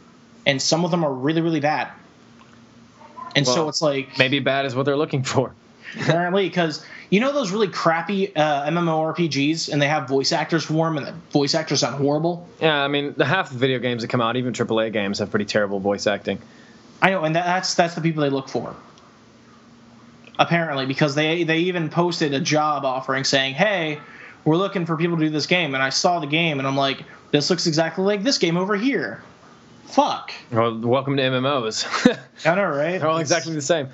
[0.46, 1.90] and some of them are really really bad.
[3.36, 5.54] And so it's like Maybe bad is what they're looking for.
[6.00, 10.88] apparently because you know those really crappy uh, MMORPGs and they have voice actors for
[10.88, 12.48] them and the voice actors sound horrible.
[12.60, 15.30] Yeah, I mean, the half the video games that come out, even AAA games, have
[15.30, 16.40] pretty terrible voice acting.
[17.02, 18.76] I know, and that, that's that's the people they look for.
[20.38, 24.00] Apparently, because they they even posted a job offering saying, "Hey,
[24.44, 26.78] we're looking for people to do this game," and I saw the game and I'm
[26.78, 29.24] like, "This looks exactly like this game over here."
[29.86, 30.34] Fuck.
[30.52, 32.18] Well, welcome to MMOs.
[32.46, 33.00] I know, right?
[33.00, 33.90] They're all exactly the same.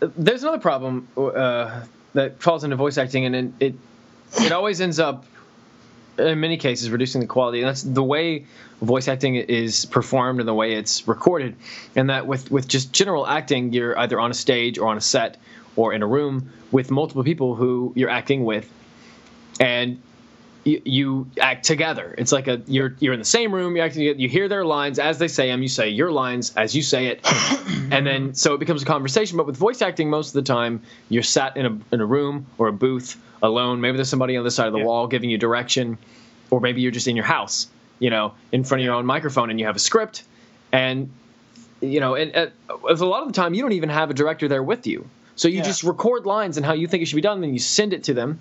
[0.00, 1.82] There's another problem uh,
[2.16, 3.74] that falls into voice acting, and it, it
[4.40, 5.24] it always ends up,
[6.18, 7.60] in many cases, reducing the quality.
[7.60, 8.46] And that's the way
[8.82, 11.56] voice acting is performed and the way it's recorded.
[11.94, 15.00] And that with with just general acting, you're either on a stage or on a
[15.00, 15.36] set
[15.76, 18.68] or in a room with multiple people who you're acting with,
[19.60, 20.00] and
[20.66, 22.14] you, you act together.
[22.18, 23.76] It's like a you're you're in the same room.
[23.76, 24.00] You acting.
[24.00, 25.62] together, You hear their lines as they say them.
[25.62, 27.20] You say your lines as you say it,
[27.90, 29.36] and then so it becomes a conversation.
[29.36, 32.46] But with voice acting, most of the time you're sat in a in a room
[32.58, 33.80] or a booth alone.
[33.80, 34.84] Maybe there's somebody on the side of the Yeah.
[34.86, 35.98] wall giving you direction,
[36.50, 37.68] or maybe you're just in your house,
[38.00, 40.24] you know, in front of your own microphone, and you have a script,
[40.72, 41.10] and
[41.80, 42.46] you know, and uh,
[42.88, 45.06] a lot of the time you don't even have a director there with you.
[45.36, 45.62] So you Yeah.
[45.64, 47.92] just record lines and how you think it should be done, and then you send
[47.92, 48.40] it to them,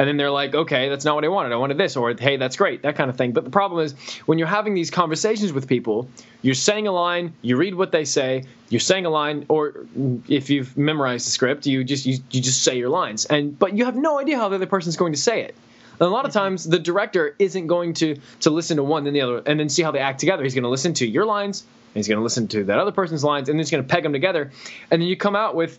[0.00, 1.52] and then they're like, okay, that's not what I wanted.
[1.52, 3.32] I wanted this, or hey, that's great, that kind of thing.
[3.32, 3.92] But the problem is
[4.24, 6.08] when you're having these conversations with people,
[6.40, 9.84] you're saying a line, you read what they say, you're saying a line, or
[10.26, 13.76] if you've memorized the script, you just you, you just say your lines, and but
[13.76, 15.54] you have no idea how the other person's going to say it.
[15.92, 16.38] And a lot of mm-hmm.
[16.38, 19.68] times, the director isn't going to to listen to one, then the other, and then
[19.68, 20.44] see how they act together.
[20.44, 22.92] He's going to listen to your lines, and he's going to listen to that other
[22.92, 24.50] person's lines, and then he's going to peg them together,
[24.90, 25.78] and then you come out with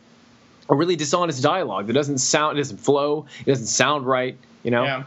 [0.71, 4.37] a really dishonest dialogue that doesn't sound, it doesn't flow, it doesn't sound right.
[4.63, 5.03] You know, Yeah.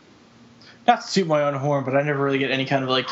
[0.87, 3.09] Not to toot my own horn, but I never really get any kind of like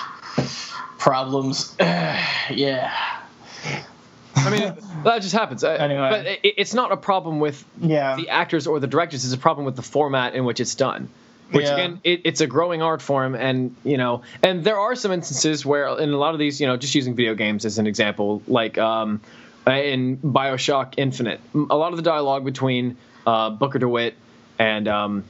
[0.98, 1.74] problems.
[1.80, 2.92] yeah.
[4.36, 5.64] I mean that just happens.
[5.64, 6.08] Anyway.
[6.10, 8.16] but it, it's not a problem with Yeah.
[8.16, 9.24] the actors or the directors.
[9.24, 11.08] It's a problem with the format in which it's done.
[11.50, 11.74] Which Yeah.
[11.74, 15.66] again, it, it's a growing art form, and you know, and there are some instances
[15.66, 18.42] where, in a lot of these, you know, just using video games as an example,
[18.48, 19.20] like um,
[19.66, 22.96] in Bioshock Infinite, A lot of the dialogue between
[23.26, 24.14] uh, Booker DeWitt
[24.58, 25.24] and um,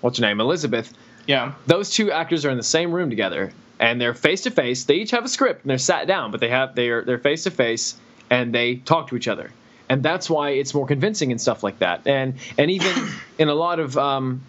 [0.00, 0.92] what's her name, Elizabeth,
[1.26, 1.54] yeah.
[1.66, 4.84] those two actors are in the same room together and they're face to face.
[4.84, 7.44] They each have a script and they're sat down, but they have they're they're face
[7.44, 7.96] to face
[8.30, 9.50] and they talk to each other.
[9.88, 12.06] And that's why it's more convincing and stuff like that.
[12.06, 13.08] And and even
[13.38, 14.42] in a lot of um,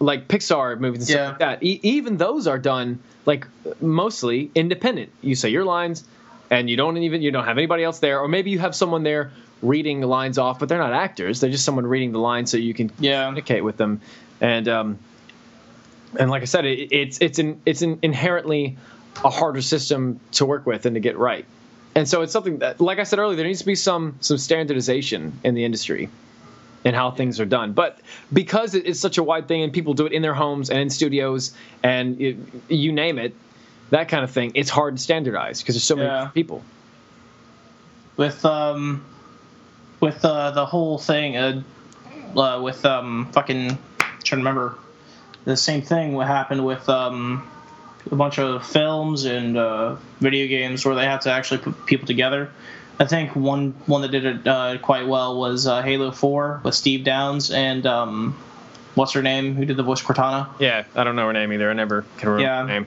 [0.00, 1.28] like Pixar movies and stuff Yeah.
[1.30, 3.46] like that, e- even those are done like
[3.80, 5.10] mostly independent.
[5.22, 6.04] You say your lines,
[6.54, 9.02] and you don't even you don't have anybody else there, or maybe you have someone
[9.02, 11.40] there reading the lines off, but they're not actors.
[11.40, 13.24] They're just someone reading the lines so you can Yeah.
[13.24, 14.00] communicate with them.
[14.40, 14.98] And um,
[16.18, 18.76] and like I said, it, it's it's an it's an inherently
[19.24, 21.44] a harder system to work with and to get right.
[21.96, 24.38] And so it's something that, like I said earlier, there needs to be some some
[24.38, 26.08] standardization in the industry
[26.84, 27.72] and how things are done.
[27.72, 27.98] But
[28.32, 30.78] because it is such a wide thing and people do it in their homes and
[30.78, 32.36] in studios and it,
[32.68, 33.34] you name it,
[33.94, 36.14] that kind of thing, it's hard to standardize because there's so many Yeah.
[36.16, 36.62] different people.
[38.16, 39.04] with um
[40.00, 41.62] with uh, the whole thing uh,
[42.36, 44.76] uh with um fucking trying to remember
[45.44, 47.42] the same thing what happened with um
[48.12, 52.06] a bunch of films and uh, video games where they have to actually put people
[52.06, 52.50] together.
[53.00, 56.74] I think one one that did it uh, quite well was uh, Halo Four with
[56.74, 58.36] Steve Downes and um,
[58.94, 60.48] what's her name who did the voice Cortana.
[60.60, 61.70] Yeah, I don't know her name either.
[61.70, 62.60] I never can remember Yeah.
[62.62, 62.86] her name.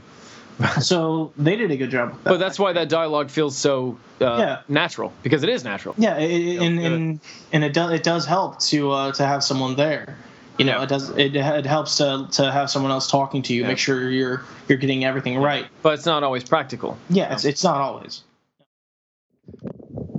[0.81, 2.09] So they did a good job.
[2.13, 2.29] With that.
[2.31, 4.61] But that's why that dialogue feels so uh, Yeah.
[4.67, 5.95] natural because it is natural.
[5.97, 7.19] Yeah, it, it, and, and
[7.53, 10.17] and it does it does help to uh, to have someone there.
[10.57, 10.83] You know, Yeah.
[10.83, 13.67] it does it, it helps to to have someone else talking to you, Yeah.
[13.67, 15.67] make sure you're you're getting everything right.
[15.83, 16.97] But it's not always practical.
[17.09, 18.23] Yeah, it's, it's not always.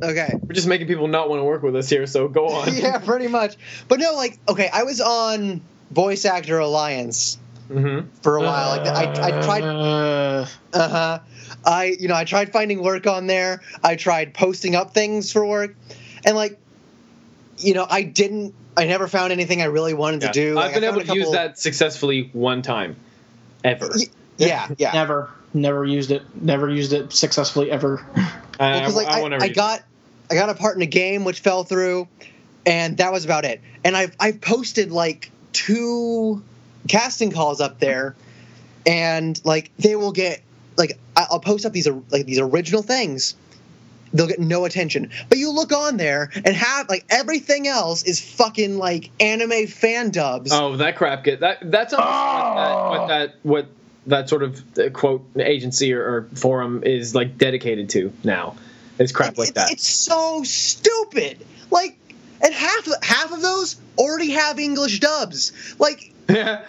[0.01, 0.35] Okay.
[0.46, 2.74] We're just making people not want to work with us here, so go on.
[2.77, 3.57] yeah, pretty much.
[3.88, 7.37] But no, like, okay, I was on Voice Actor Alliance
[7.68, 8.70] hmm for a while.
[8.70, 9.62] Like, I, I tried.
[9.62, 11.18] Uh, Uh huh.
[11.64, 13.62] I, you know, I tried finding work on there.
[13.83, 15.76] I tried posting up things for work,
[16.24, 16.59] and like,
[17.59, 18.54] you know, I didn't.
[18.76, 20.54] I never found anything I really wanted to do.
[20.54, 22.96] Like, I've been able to a use that successfully one time,
[23.64, 23.90] ever.
[23.94, 24.92] Y- Yeah, yeah.
[24.92, 26.22] never never used it.
[26.40, 28.04] Never used it successfully ever.
[28.61, 29.54] I, because like I, won't I use it.
[29.57, 29.83] got
[30.31, 32.09] I got a part in a game which fell through,
[32.66, 33.61] and that was about it.
[33.85, 36.42] And I've I've posted like two
[36.88, 38.16] casting calls up there,
[38.87, 40.42] and like they will get
[40.77, 43.35] like I- I'll post up these like these original things.
[44.12, 48.18] They'll get no attention, but you look on there and have like everything else is
[48.20, 50.51] fucking like anime fan dubs.
[50.51, 51.59] Oh, that crap get that.
[51.70, 53.66] That's what, that, what that what
[54.07, 58.57] that sort of uh, quote agency or, or forum is like dedicated to now.
[58.98, 59.70] It's crap like it's, that.
[59.72, 61.44] It's so stupid.
[61.70, 61.96] Like,
[62.42, 65.77] and half half of those already have English dubs.
[65.79, 66.12] Like,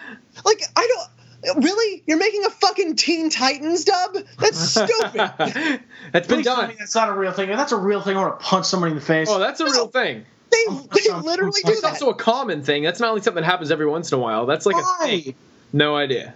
[0.45, 1.63] like I don't.
[1.63, 2.04] Really?
[2.06, 4.17] You're making a fucking Teen Titans dub?
[4.39, 5.13] That's stupid.
[6.12, 6.67] That's been Please tell done.
[6.69, 7.50] me that's not a real thing.
[7.50, 9.30] If that's a real thing, I want to punch somebody in the face.
[9.32, 10.26] Oh, that's a real thing.
[10.52, 11.91] they they literally I'm do It's that.
[11.91, 12.84] also a common thing.
[12.84, 14.45] That's not only something that happens every once in a while.
[14.48, 15.36] That's like a thing.
[15.72, 16.34] No idea.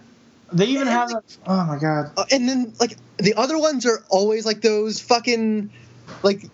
[0.52, 1.10] They even Yeah, have.
[1.10, 2.12] like- that- oh my god.
[2.16, 5.70] Uh, and then like the other ones are always like those fucking
[6.22, 6.50] like ev-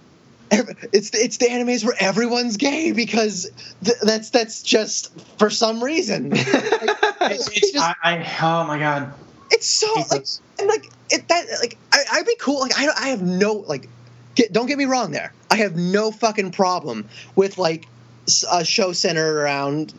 [0.92, 3.50] it's it's the animes where everyone's gay because
[3.84, 6.32] th- that's that's just for some reason.
[7.20, 9.12] Like, It's, it's, just- I, I oh my god.
[9.50, 10.26] It's so Hate like
[10.58, 12.60] and like it that like I, I'd be cool.
[12.60, 13.88] Like I I have no like
[14.34, 15.34] get, don't get me wrong there.
[15.50, 17.86] I have no fucking problem with like
[18.50, 19.92] a show centered around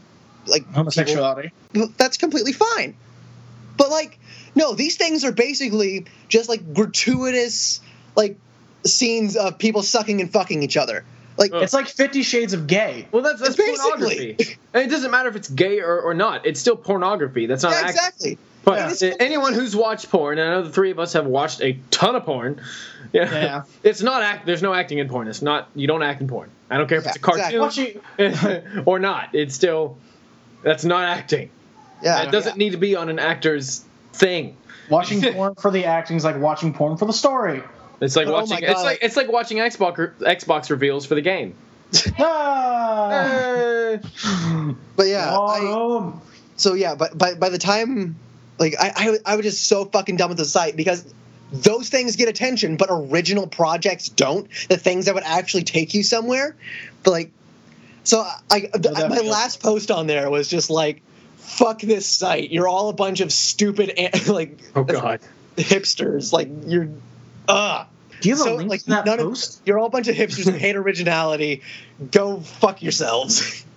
[0.47, 1.51] like people- Homosexuality.
[1.97, 2.95] That's completely fine.
[3.77, 4.17] But like
[4.55, 7.81] no, these things are basically just like gratuitous
[8.15, 8.37] like
[8.85, 11.03] scenes of people sucking and fucking each other.
[11.37, 11.63] Like Ugh.
[11.63, 13.07] It's like Fifty Shades of Gay.
[13.11, 14.35] Well, that's that's pornography.
[14.73, 16.45] and it doesn't matter if it's gay or, or not.
[16.45, 17.45] It's still pornography.
[17.45, 18.37] That's not yeah, act- exactly.
[18.63, 19.13] But Yeah.
[19.19, 22.15] anyone who's watched porn, and I know the three of us have watched a ton
[22.15, 22.61] of porn.
[23.13, 23.63] Yeah, Yeah.
[23.83, 24.45] it's not act.
[24.45, 25.27] There's no acting in porn.
[25.27, 25.67] It's not.
[25.75, 26.49] You don't act in porn.
[26.69, 28.01] I don't care if it's a Yeah, exactly.
[28.17, 29.29] cartoon or not.
[29.33, 29.97] It's still.
[30.63, 31.49] That's not acting.
[32.01, 32.23] Yeah.
[32.23, 34.55] it doesn't need to be on an actor's thing.
[34.89, 37.63] Watching porn for the acting is like watching porn for the story.
[38.01, 38.57] It's like Oh watching.
[38.61, 41.55] It's like it's like watching Xbox Xbox reveals for the game.
[42.19, 43.97] Ah!
[44.95, 46.21] But yeah, I, Oh,
[46.55, 48.15] so yeah, but by by the time
[48.59, 51.05] like I, I I was just so fucking done with the site because
[51.51, 54.47] those things get attention, but original projects don't.
[54.69, 56.55] The things that would actually take you somewhere,
[57.03, 57.31] but like,
[58.03, 61.01] so I that my feels- last post on there was just like,
[61.37, 62.51] "Fuck this site!
[62.51, 63.93] You're all a bunch of stupid
[64.27, 65.19] like oh god.
[65.57, 66.31] hipsters.
[66.31, 66.89] Like you're,
[67.51, 67.85] uh
[68.21, 69.61] do you have so a link like to that none post?
[69.61, 71.61] of you're all a bunch of hipsters who hate originality.
[72.11, 73.65] Go fuck yourselves."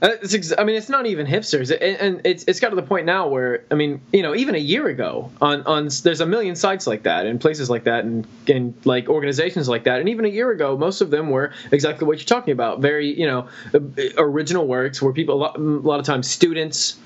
[0.00, 2.76] Uh, It's ex- I mean, it's not even hipsters, and, and it's it's got to
[2.76, 6.20] the point now where I mean, you know, even a year ago, on on there's
[6.20, 9.98] a million sites like that and places like that and and like organizations like that,
[9.98, 13.18] and even a year ago, most of them were exactly what you're talking about, very
[13.18, 13.80] you know, uh,
[14.18, 16.96] original works where people a lot, a lot of times students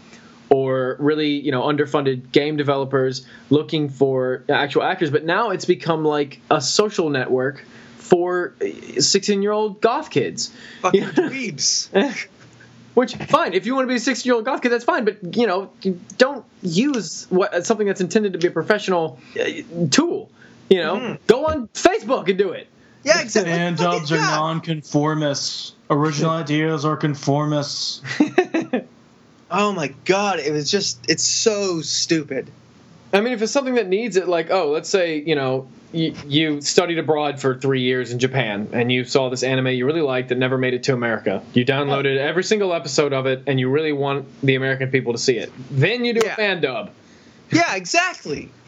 [0.53, 6.05] or really you know underfunded game developers looking for actual actors, but now it's become
[6.05, 7.65] like a social network
[7.99, 8.55] for
[8.99, 10.53] 16 year old goth kids.
[10.83, 11.11] Fucking Yeah.
[11.13, 12.27] dweebs.
[12.95, 15.07] Which fine, if you want to be a 16 year old goth kid, that's fine.
[15.07, 15.71] But you know,
[16.19, 19.45] don't use what something that's intended to be a professional uh,
[19.91, 20.31] tool.
[20.69, 21.19] You know, Mhm.
[21.27, 22.67] go on Facebook and do it.
[23.05, 23.51] Yeah, exactly.
[23.53, 24.37] Fan Fucking- dubs are yeah.
[24.37, 25.73] non-conformists.
[25.91, 28.03] Original ideas are conformists.
[29.53, 32.51] Oh my god, it was just it's so stupid.
[33.13, 36.15] I mean, if it's something that needs it, like oh, let's say you know you,
[36.27, 40.01] you studied abroad for three years in Japan and you saw this anime you really
[40.01, 41.43] liked that never made it to America.
[41.53, 45.19] You downloaded every single episode of it and you really want the American people to
[45.19, 45.53] see it.
[45.71, 46.33] Then you do Yeah.
[46.33, 46.91] a fan dub.
[47.51, 48.51] Yeah, exactly.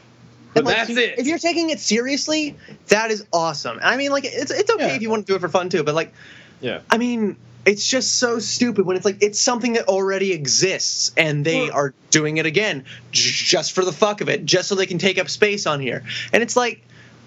[0.53, 1.19] But And, like, that's if- it.
[1.19, 2.55] If you're taking it seriously,
[2.89, 3.81] that is awesome.
[3.83, 4.95] I mean, like it's it's okay Yeah.
[4.97, 6.13] if you want to do it for fun too, but like
[6.61, 6.81] Yeah.
[6.91, 11.45] I mean, it's just so stupid when it's like it's something that already exists and
[11.45, 14.87] they are doing it again j- just for the fuck of it, just so they
[14.87, 16.03] can take up space on here.
[16.33, 16.83] And it's like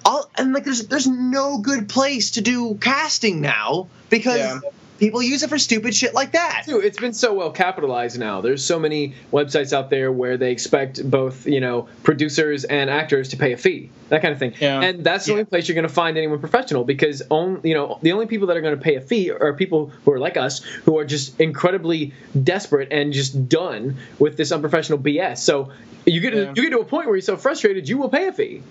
[0.05, 4.59] all and like there's there's no good place to do casting now because Yeah.
[4.99, 6.63] People use it for stupid shit like that.
[6.65, 6.79] too.
[6.79, 8.41] It's been so well capitalized now.
[8.41, 13.29] There's so many websites out there where they expect both, you know, producers and actors
[13.29, 14.53] to pay a fee, that kind of thing.
[14.59, 14.81] Yeah.
[14.81, 15.33] And that's the Yeah.
[15.39, 18.47] only place you're going to find anyone professional because, on, you know, the only people
[18.47, 21.05] that are going to pay a fee are people who are like us, who are
[21.05, 25.37] just incredibly desperate and just done with this unprofessional BS.
[25.39, 25.71] So
[26.05, 26.53] you get Yeah.
[26.55, 28.61] you get to a point where you're so frustrated, you will pay a fee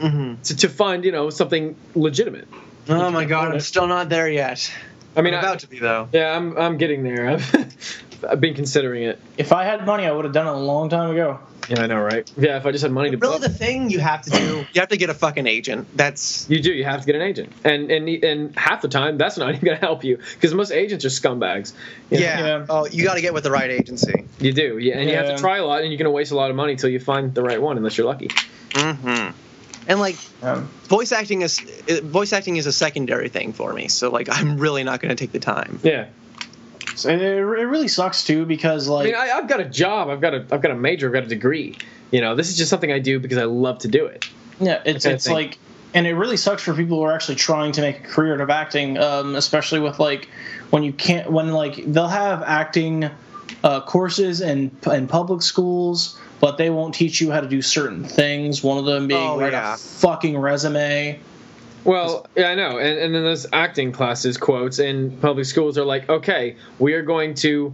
[0.00, 0.42] Mm-hmm.
[0.42, 2.46] to, to find, you know, something legitimate.
[2.88, 4.70] Oh my god, I'm still not there yet.
[5.16, 6.08] I mean, I'm I- about to be though.
[6.12, 7.28] yeah, I'm I'm getting there.
[7.30, 7.96] I've,
[8.28, 9.18] I've been considering it.
[9.36, 11.40] If I had money, I would have done it a long time ago.
[11.68, 12.30] Yeah, I know, right?
[12.36, 13.42] Yeah, if I just had money to Really, book.
[13.42, 15.88] the thing you have to do, you have to get a fucking agent.
[15.96, 16.72] That's You do.
[16.72, 19.64] You have to get an agent, and and and half the time that's not even
[19.64, 21.72] going to help you because most agents are scumbags.
[22.10, 22.24] You know?
[22.24, 22.46] yeah.
[22.46, 22.66] Yeah.
[22.70, 24.26] Oh, you got to get with the right agency.
[24.38, 24.78] you do.
[24.78, 26.50] Yeah, and you have to try a lot, and you're going to waste a lot
[26.50, 28.28] of money until you find the right one, unless you're lucky.
[28.70, 29.30] Mm-hmm.
[29.88, 33.88] And like Um, voice acting is uh, voice acting is a secondary thing for me.
[33.88, 35.80] So like I'm really not going to take the time.
[35.82, 36.06] Yeah.
[36.94, 40.08] so it, it really sucks too because I like mean, I, I've got a job.
[40.08, 41.06] I've got a I've got a major.
[41.08, 41.76] I've got a degree.
[42.10, 44.28] You know, this is just something I do because I love to do it.
[44.60, 45.58] Yeah, it's it's like,
[45.92, 48.40] and it really sucks for people who are actually trying to make a career out
[48.40, 50.28] of acting, um, especially with like
[50.70, 53.10] when you can't when like they'll have acting
[53.62, 58.04] uh, courses in in public schools, but they won't teach you how to do certain
[58.04, 58.62] things.
[58.62, 59.74] One of them being Oh, write yeah.
[59.74, 61.18] a fucking resume.
[61.84, 62.78] Well, yeah, I know.
[62.78, 67.02] And, and then those acting classes quotes in public schools are like, okay, we are
[67.02, 67.72] going to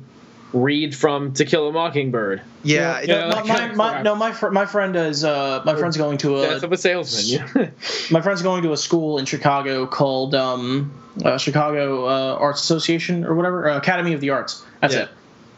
[0.52, 2.42] read from To Kill a Mockingbird.
[2.62, 2.98] Yeah.
[2.98, 6.18] it- Yeah, my, my, my, no, my fr- my friend is uh, my friend's going
[6.18, 7.24] to a Death of a salesman.
[7.56, 7.70] Yeah.
[8.10, 10.92] my friend's going to a school in Chicago called um,
[11.24, 14.62] uh, Chicago uh, Arts Association or whatever uh, Academy of the Arts.
[14.82, 15.04] That's Yeah.
[15.04, 15.08] it.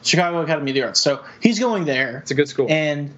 [0.04, 1.00] Chicago Academy of the Arts.
[1.00, 2.66] So he's going there, it's a good school.
[2.70, 3.12] and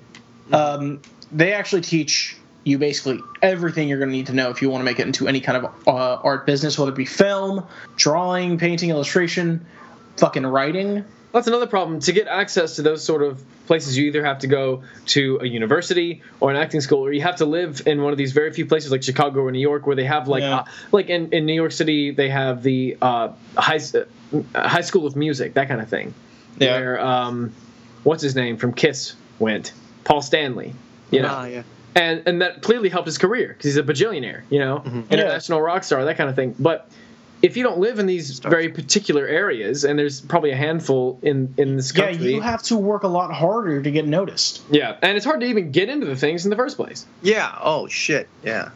[0.53, 4.71] um, they actually teach you basically everything you're going to need to know if you
[4.71, 7.65] want to make it into any kind of uh, art business, whether it be film,
[7.97, 9.65] drawing, painting, illustration,
[10.17, 11.05] fucking writing.
[11.33, 12.01] That's another problem.
[12.01, 15.47] To get access to those sort of places, you either have to go to a
[15.47, 18.53] university or an acting school, or you have to live in one of these very
[18.53, 20.59] few places like Chicago or New York, where they have like, Yeah.
[20.61, 25.07] uh, like in, in New York City, they have the uh, high uh, high school
[25.07, 26.15] of music, that kind of thing.
[26.59, 26.79] Yeah.
[26.79, 27.53] Where um,
[28.05, 29.73] what's his name from Kiss went,
[30.05, 30.75] Paul Stanley.
[31.11, 31.63] You know, Ah, yeah.
[31.95, 35.85] and and that clearly helped his career because he's a bajillionaire, you know, international rock
[35.85, 36.55] star, that kind of thing.
[36.59, 36.89] But
[37.43, 41.55] if you don't live in these very particular areas, and there's probably a handful in
[41.59, 44.63] in this country, Yeah, country, you have to work a lot harder to get noticed.
[44.71, 47.07] yeah, and it's hard to even get into the things in the first place.
[47.23, 47.57] Yeah.
[47.61, 48.29] Oh shit.
[48.43, 48.71] Yeah.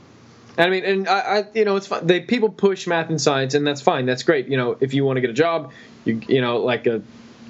[0.57, 2.07] And I mean, and I, I you know, it's fine.
[2.07, 4.05] They people push math and science, and that's fine.
[4.07, 4.47] That's great.
[4.49, 5.73] You know, if you want to get a job,
[6.05, 7.03] you you know, like a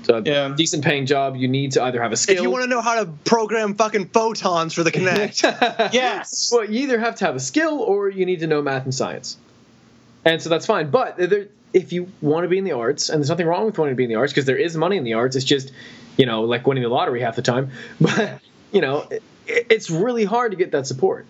[0.09, 0.55] a Yeah.
[0.57, 2.37] decent paying job, you need to either have a skill.
[2.37, 5.43] If you want to know how to program fucking photons for the Kinect,
[5.93, 6.51] Yes.
[6.55, 8.95] Well, you either have to have a skill or you need to know math and
[8.95, 9.37] science.
[10.25, 10.91] And so that's fine.
[10.91, 13.79] But there, if you want to be in the arts, and there's nothing wrong with
[13.79, 15.73] wanting to be in the arts because there is money in the arts, it's just,
[16.17, 17.71] you know, like winning the lottery half the time.
[18.01, 18.41] But,
[18.73, 21.27] you know, it, it's really hard to get that support.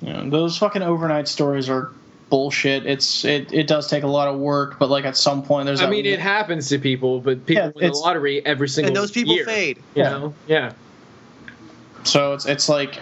[0.00, 1.90] Yeah, those fucking overnight stories are
[2.30, 2.86] bullshit.
[2.86, 5.80] It's it, it does take a lot of work, but like at some point there's.
[5.80, 8.88] I that- mean, it happens to people, but people Yeah, win the lottery every single
[8.88, 9.78] and those people year, fade.
[9.94, 10.08] You Yeah.
[10.10, 10.34] know?
[10.46, 10.72] Yeah.
[12.04, 12.98] So it's it's like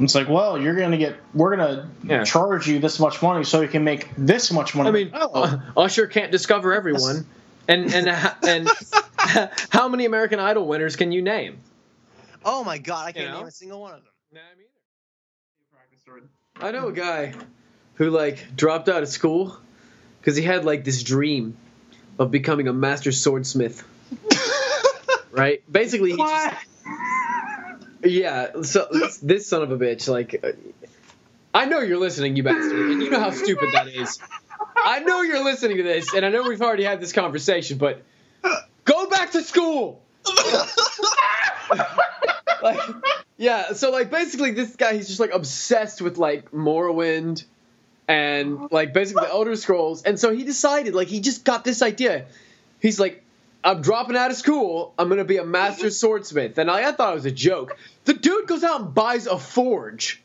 [0.00, 2.24] it's like well you're gonna get we're gonna Yeah.
[2.24, 4.88] charge you this much money so you can make this much money.
[4.88, 7.26] I mean, oh, uh, Usher can't discover everyone.
[7.66, 8.70] And and uh, and
[9.70, 11.60] how many American Idol winners can you name?
[12.44, 13.38] Oh my god, I can't know?
[13.38, 14.12] name a single one of them.
[16.60, 17.32] I know a guy
[17.94, 19.56] who like dropped out of school
[20.20, 21.56] because he had like this dream
[22.18, 23.86] of becoming a master swordsmith.
[25.30, 25.62] right?
[25.70, 26.56] Basically, he just,
[28.04, 28.62] yeah.
[28.62, 30.52] So this, this son of a bitch, like, uh,
[31.52, 34.18] I know you're listening, you bastard, and you know how stupid that is.
[34.76, 38.02] I know you're listening to this, and I know we've already had this conversation, but
[38.84, 40.00] go back to school.
[42.62, 42.80] like,
[43.36, 43.72] yeah.
[43.72, 47.44] So like, basically, this guy he's just like obsessed with like Morrowind
[48.08, 51.82] and like basically the Elder Scrolls, and so he decided like he just got this
[51.82, 52.26] idea.
[52.80, 53.22] He's like,
[53.62, 54.92] I'm dropping out of school.
[54.98, 57.76] I'm gonna be a master swordsmith, and I, I thought it was a joke.
[58.04, 60.22] The dude goes out and buys a forge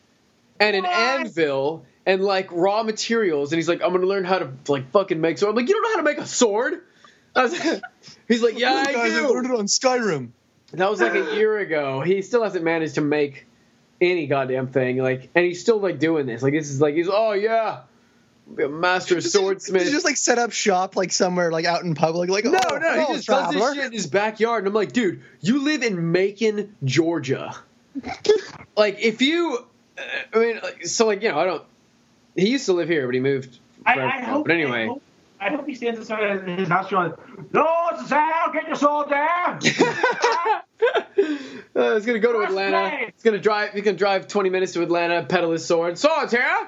[0.59, 4.51] and an anvil and like raw materials, and he's like, I'm gonna learn how to
[4.67, 5.51] like fucking make sword.
[5.51, 6.81] I'm like, you don't know how to make a sword?
[7.35, 7.53] Was,
[8.27, 10.31] he's like, yeah, I guys, I learned it on Skyrim.
[10.73, 12.01] That was like a year ago.
[12.01, 13.45] He still hasn't managed to make
[14.01, 14.97] any goddamn thing.
[14.97, 16.41] Like, and he's still like doing this.
[16.41, 17.81] Like, this is like he's oh yeah,
[18.55, 19.83] be a master Does swordsmith.
[19.83, 22.29] he just like set up shop like somewhere like out in public?
[22.29, 23.59] Like no, oh, no, he just does traveler.
[23.59, 27.55] this shit in his backyard, and I'm like, dude, you live in Macon, Georgia.
[28.77, 29.65] like, if you,
[29.97, 30.01] uh,
[30.33, 31.63] I mean, so like you know, I don't.
[32.35, 33.59] He used to live here, but he moved.
[33.85, 34.45] I, I hope.
[34.45, 34.83] but anyway.
[34.83, 35.03] I hope,
[35.41, 37.13] I hope he stands inside his house going,
[37.53, 39.59] "No, Sal, get your sword down."
[41.75, 43.11] Uh, he's gonna go to Atlanta.
[43.13, 43.73] He's gonna drive.
[43.73, 45.97] He's gonna drive 20 minutes to Atlanta, peddle his sword.
[45.97, 46.67] Swords here,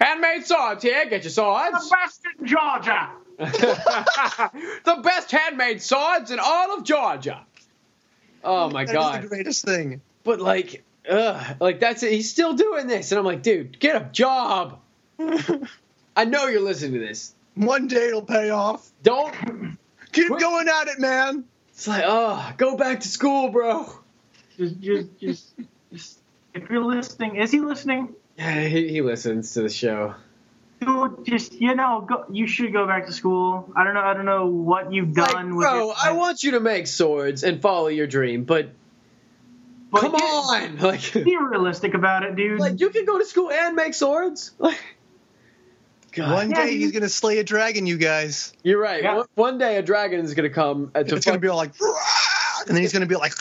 [0.00, 1.06] handmade swords here.
[1.06, 1.88] Get your swords.
[1.88, 3.10] the best in Georgia.
[3.38, 7.44] the best handmade swords in all of Georgia.
[8.42, 9.22] Oh my That is god!
[9.22, 10.00] the greatest thing.
[10.24, 12.12] But like, ugh, like that's it.
[12.12, 14.80] He's still doing this, and I'm like, dude, get a job.
[16.16, 17.34] I know you're listening to this.
[17.54, 18.90] One day it'll pay off.
[19.02, 19.78] Don't.
[20.12, 21.44] Keep Quit- going at it, man.
[21.74, 23.84] It's like, oh, go back to school, bro.
[24.56, 25.54] Just, just, just,
[25.92, 26.18] just.
[26.54, 28.14] If you're listening, is he listening?
[28.38, 30.14] Yeah, he, he listens to the show.
[30.80, 33.68] Dude, just you know, go, you should go back to school.
[33.74, 34.00] I don't know.
[34.02, 36.86] I don't know what you've Like, done with bro, your- I want you to make
[36.86, 38.70] swords and follow your dream, but
[39.90, 42.58] but come on, like, Be realistic about it, dude.
[42.60, 44.52] like you can go to school and make swords.
[44.58, 44.78] Like,
[46.14, 48.52] God, One Yeah, day he- he's gonna slay a dragon, you guys.
[48.62, 49.02] you're right.
[49.02, 49.16] Yeah.
[49.16, 51.72] One, one day a dragon is gonna come uh, to It's gonna be all like,
[52.66, 53.32] and then he's gonna be like,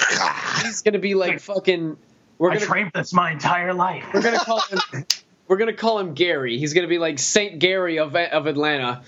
[0.63, 1.97] He's gonna be like fucking.
[2.39, 4.05] We're I gonna trained this my entire life.
[4.13, 5.05] we're gonna call him.
[5.47, 6.57] We're gonna call him Gary.
[6.57, 9.03] He's gonna be like Saint Gary of of Atlanta.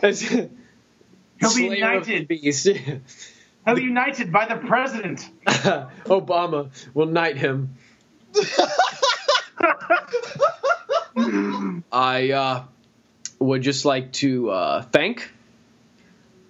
[0.00, 0.48] He'll be
[1.42, 2.66] Slayer of beast.
[3.66, 5.28] He'll be united by the president.
[5.46, 7.74] Obama will knight him.
[11.90, 12.64] I uh,
[13.38, 15.32] would just like to uh, thank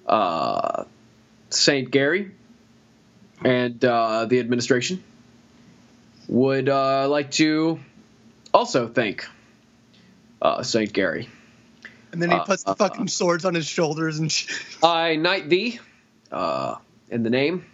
[0.07, 0.85] uh,
[1.51, 2.31] Saint Gary
[3.45, 5.03] and uh, the administration.
[6.29, 7.79] Would uh, like to
[8.53, 9.27] also thank
[10.43, 11.29] uh, Saint Gary.
[12.13, 14.51] and then he Uh, puts the uh, fucking swords on his shoulders and shit.
[14.83, 15.81] I knight thee
[16.33, 16.77] uh,
[17.11, 17.65] in the name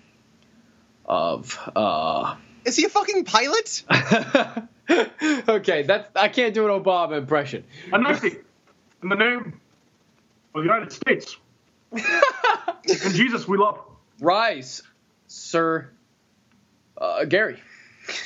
[1.05, 1.59] of.
[1.75, 3.83] Uh, Is he a fucking pilot?
[5.49, 7.65] okay, that's I can't do an Obama impression.
[7.91, 8.39] Anansi,
[9.05, 9.61] in the name
[10.55, 11.36] of the United States.
[11.92, 13.78] and Jesus, we love.
[14.20, 14.82] Rise,
[15.28, 15.90] Sir
[16.96, 17.61] uh, Gary.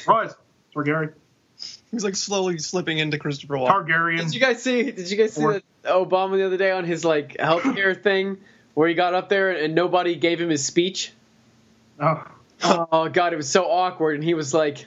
[0.07, 0.35] Rise.
[0.73, 1.09] Sir Gary.
[1.91, 4.19] He's like slowly slipping into Christopher Walken.
[4.19, 4.91] Did you guys see?
[4.91, 8.39] Did you guys see Or- that Obama the other day on his like healthcare thing
[8.75, 11.13] where he got up there and nobody gave him his speech?
[12.01, 12.25] Oh.
[12.63, 14.87] Oh god, it was so awkward, and he was like,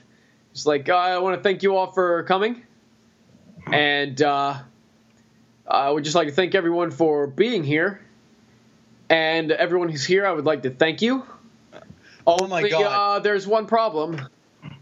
[0.52, 2.62] "Just like "Oh, I want to thank you all for coming,
[3.66, 4.58] and uh,
[5.66, 8.00] I would just like to thank everyone for being here,
[9.08, 10.26] and everyone who's here.
[10.26, 11.24] I would like to thank you.
[12.26, 13.16] Oh my god.
[13.16, 14.20] Uh, there's one problem.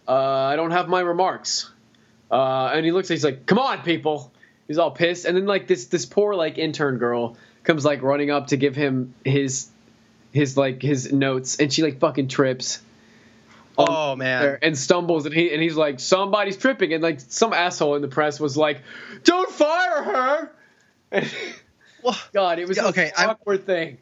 [0.09, 1.70] Uh, I don't have my remarks.
[2.31, 3.09] Uh, and he looks.
[3.09, 4.33] He's like, "Come on, people."
[4.66, 8.31] He's all pissed, and then like this this poor like intern girl comes like running
[8.31, 9.68] up to give him his
[10.33, 12.81] his like his notes, and she like fucking trips.
[13.78, 14.59] Oh man.
[14.62, 18.09] and stumbles and he and he's like somebody's tripping and like some asshole in the
[18.09, 18.83] press was like
[19.24, 20.53] don't fire her
[22.32, 23.98] god it was okay okay, an I'm- awkward thing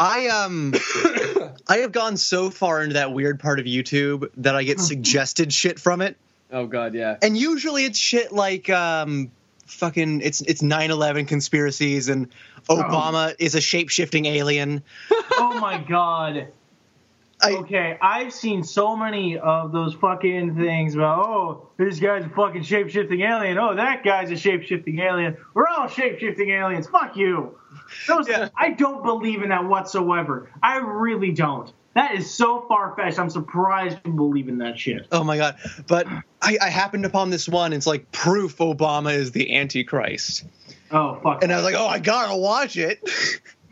[0.00, 0.74] I um
[1.68, 5.52] I have gone so far into that weird part of YouTube that I get suggested
[5.52, 6.16] shit from it.
[6.52, 9.32] oh god yeah And usually it's shit like um
[9.66, 12.28] fucking it's it's 9/11 conspiracies and
[12.68, 14.82] Obama is a shape-shifting alien.
[15.40, 16.48] Oh my god.
[17.40, 22.28] I Okay, I've seen so many of those fucking things about, oh, this guy's a
[22.30, 23.58] fucking shapeshifting alien.
[23.58, 25.36] Oh, that guy's a shapeshifting alien.
[25.54, 26.88] We're all shapeshifting aliens.
[26.88, 27.56] Fuck you.
[28.08, 28.48] Those, Yeah.
[28.56, 30.50] I don't believe in that whatsoever.
[30.62, 31.72] I really don't.
[31.94, 33.18] That is so far fetched.
[33.18, 35.06] I'm surprised you believe in that shit.
[35.10, 35.56] Oh my god!
[35.88, 36.06] But
[36.40, 37.72] I, I happened upon this one.
[37.72, 40.44] It's like proof Obama is the Antichrist,
[40.92, 41.42] Oh, fuck.
[41.42, 43.00] and I was like, "Oh, I gotta watch it."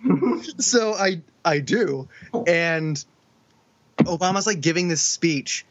[0.59, 2.09] so I I do,
[2.49, 3.05] and
[4.07, 5.65] Obama's like giving this speech,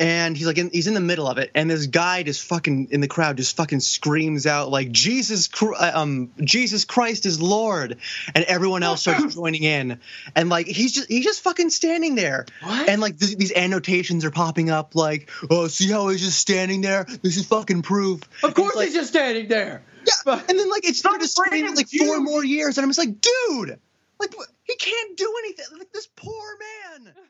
[0.00, 2.88] and he's like in, he's in the middle of it, and this guy just fucking
[2.92, 7.98] in the crowd just fucking screams out like Jesus uh, um Jesus Christ is Lord,
[8.34, 10.00] and everyone else starts joining in,
[10.36, 12.88] and like he's just he's just fucking standing there, What?
[12.88, 16.80] and like th- these annotations are popping up like oh see how he's just standing
[16.80, 17.04] there?
[17.22, 18.22] This is fucking proof.
[18.44, 19.82] Of course like, he's just standing there.
[20.06, 22.88] Yeah, and then like it's not just screaming like four you- more years, and I'm
[22.90, 23.78] just like, dude,
[24.20, 25.66] like he can't do anything.
[25.76, 26.56] Like this poor
[26.94, 27.12] man.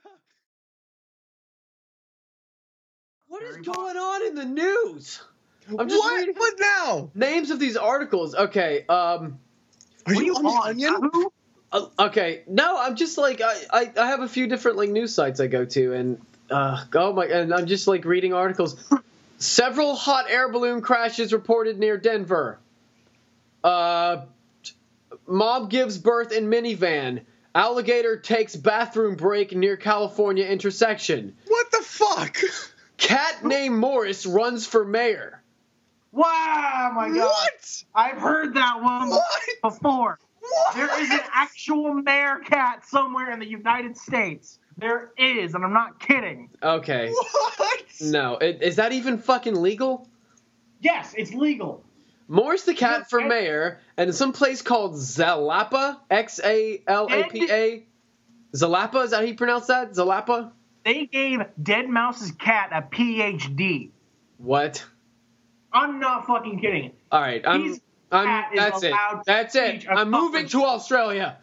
[3.29, 5.21] what is going on in the news
[5.79, 6.19] i'm just what?
[6.19, 7.11] reading What now?
[7.15, 9.39] names of these articles okay um
[10.07, 11.11] Are you on the onion?
[11.71, 15.15] Uh, okay, no, I'm just like I, I, I have a few different like news
[15.15, 16.19] sites I go to, and
[16.51, 18.83] uh, oh my, and I'm just like reading articles.
[19.37, 22.59] Several hot air balloon crashes reported near Denver.
[23.63, 24.23] Uh,
[25.27, 27.21] mob gives birth in minivan.
[27.55, 31.37] Alligator takes bathroom break near California intersection.
[31.49, 32.39] What the fuck?
[32.99, 35.43] Cat named Morris runs for mayor.
[36.13, 37.17] Wow, my God.
[37.27, 37.83] What?
[37.95, 39.23] I've heard that one What?
[39.63, 40.19] before.
[40.41, 40.75] What?
[40.75, 44.59] There is an actual mayor cat somewhere in the United States.
[44.77, 46.51] There is, and I'm not kidding.
[46.63, 47.83] Okay, What?
[48.01, 50.09] no, i- is that even fucking legal?
[50.81, 51.85] Yes, it's legal.
[52.29, 53.27] Morris the cat for Yeah.
[53.29, 57.87] mayor, and in some place called Zalapa, X A L A P A.
[58.55, 59.93] Zalapa, is that how you pronounce that?
[59.93, 60.53] Zalapa?
[60.89, 63.91] They gave Deadmau5's cat a PhD.
[64.39, 64.83] What?
[65.71, 66.93] I'm not fucking kidding.
[67.13, 67.79] All right, I'm.
[68.11, 68.57] I'm.
[68.57, 68.93] That's it.
[68.93, 69.73] allowed to That's it.
[69.73, 71.37] teach a I'm moving to Australia.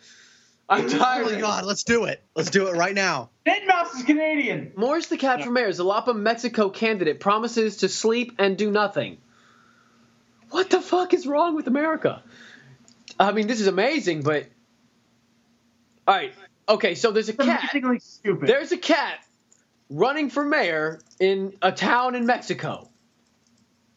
[0.68, 1.28] I'm tired.
[1.28, 2.24] Oh my god, let's do it.
[2.36, 3.30] Let's do it right now.
[3.46, 4.72] Dead Mouse is Canadian.
[4.76, 9.20] Morris the cat for mayor, Zalapa, Mexico candidate promises to sleep and do nothing.
[10.50, 12.24] What the fuck is wrong with America?
[13.20, 14.48] I mean, this is amazing, but.
[16.08, 16.34] All right.
[16.68, 17.70] Okay, so there's a cat.
[18.00, 18.50] Stupid.
[18.50, 19.20] There's a cat
[19.90, 22.90] running for mayor in a town in Mexico.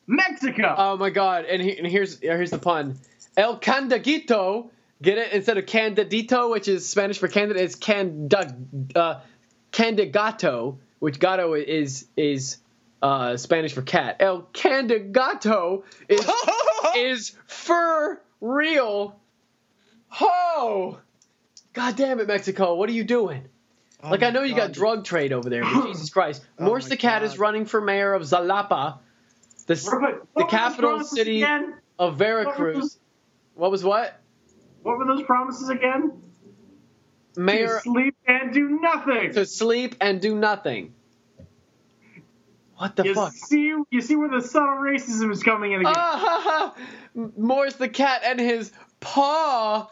[0.06, 0.74] Mexico.
[0.76, 1.44] Oh my god!
[1.44, 2.98] And, he, and here's here's the pun.
[3.36, 4.70] El Candigato.
[5.00, 5.32] Get it?
[5.32, 8.56] Instead of Candidito, which is Spanish for candidate, it's Canda,
[8.96, 9.20] uh,
[9.70, 12.56] Candidato, which gato is is
[13.00, 14.16] uh, Spanish for cat.
[14.18, 16.28] El Candigato is
[16.96, 19.20] is for real.
[20.08, 20.98] Ho!
[21.74, 22.74] God damn it, Mexico!
[22.74, 23.44] What are you doing?
[24.02, 24.68] Oh like I know you God.
[24.68, 26.44] got drug trade over there, but Jesus Christ!
[26.58, 27.26] Oh Morris my the cat God.
[27.32, 28.98] is running for mayor of Zalapa,
[29.66, 31.74] the s- What- what the capital city Again?
[31.98, 32.96] of Veracruz.
[33.54, 34.18] What was what?
[34.82, 36.12] what were those promises again?
[37.36, 39.32] Mayor To sleep and do nothing.
[39.32, 40.94] to sleep and do nothing.
[42.76, 43.32] What the you fuck?
[43.32, 45.92] see, you see where the subtle racism is coming in again.
[45.96, 46.74] Ah, ha.
[47.36, 48.70] Morris the cat and his
[49.00, 49.90] policies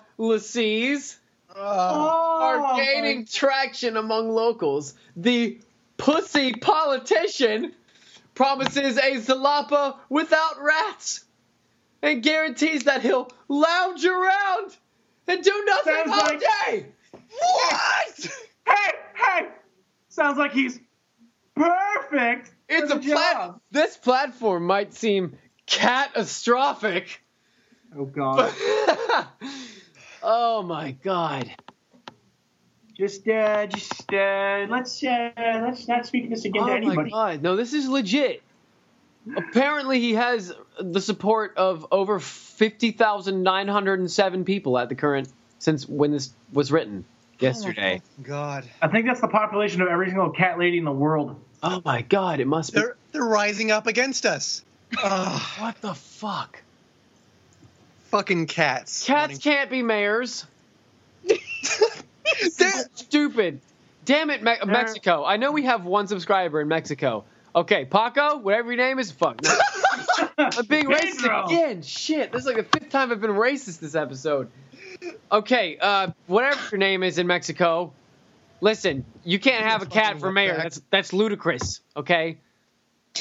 [1.57, 4.95] Uh, are Oh, gaining traction among locals.
[5.17, 5.59] The
[5.97, 7.73] pussy politician
[8.35, 11.25] promises a Zalapa without rats
[12.03, 14.77] and guarantees that he'll lounge around
[15.27, 16.87] and do nothing Sounds all like- day.
[17.31, 18.29] what?
[18.67, 19.49] Hey, hey!
[20.09, 20.79] Sounds like he's
[21.55, 22.53] perfect.
[22.69, 23.55] It's a plat.
[23.71, 27.23] This platform might seem catastrophic.
[27.97, 28.53] Oh god.
[30.23, 31.51] oh my god.
[32.95, 37.11] just, uh, just, uh, let's, uh, let's not speak this again Oh to anybody.
[37.13, 37.43] Oh my god.
[37.43, 38.43] No, this is legit.
[39.37, 46.33] Apparently, he has the support of over 50,907 people at the current, since when this
[46.53, 47.05] was written
[47.41, 48.01] yesterday.
[48.03, 48.65] Oh my God.
[48.81, 51.37] I think that's the population of every single cat lady in the world.
[51.63, 52.81] Oh my god, it must be.
[52.81, 54.63] They're they're rising up against us.
[55.01, 56.63] What the fuck?
[58.11, 59.05] Fucking cats.
[59.07, 60.47] Cats can't be mayors.
[62.59, 63.61] There- Stupid.
[64.05, 65.25] Damn it, Me- Mexico.
[65.25, 67.25] I know we have one subscriber in Mexico.
[67.55, 69.41] Okay, Paco, whatever your name is, fuck.
[69.43, 69.57] No.
[70.39, 71.47] I'm being racist Pedro.
[71.47, 71.83] again.
[71.83, 74.51] Shit, this is like the fifth time I've been racist this episode.
[75.33, 77.93] Okay, uh, whatever your name is in Mexico,
[78.61, 80.57] listen, you can't have a cat for mayor.
[80.57, 81.81] That's that's ludicrous.
[81.97, 82.39] Okay,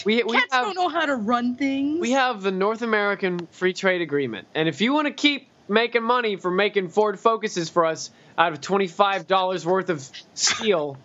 [0.05, 1.99] we we Cats have don't know how to run things.
[1.99, 6.03] we have the North American Free Trade Agreement, and if you want to keep making
[6.03, 10.97] money for making Ford Focuses for us out of twenty five dollars worth of steel,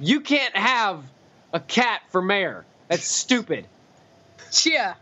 [0.00, 1.04] you can't have
[1.52, 2.64] a cat for mayor.
[2.88, 3.66] That's stupid.
[4.64, 4.94] yeah.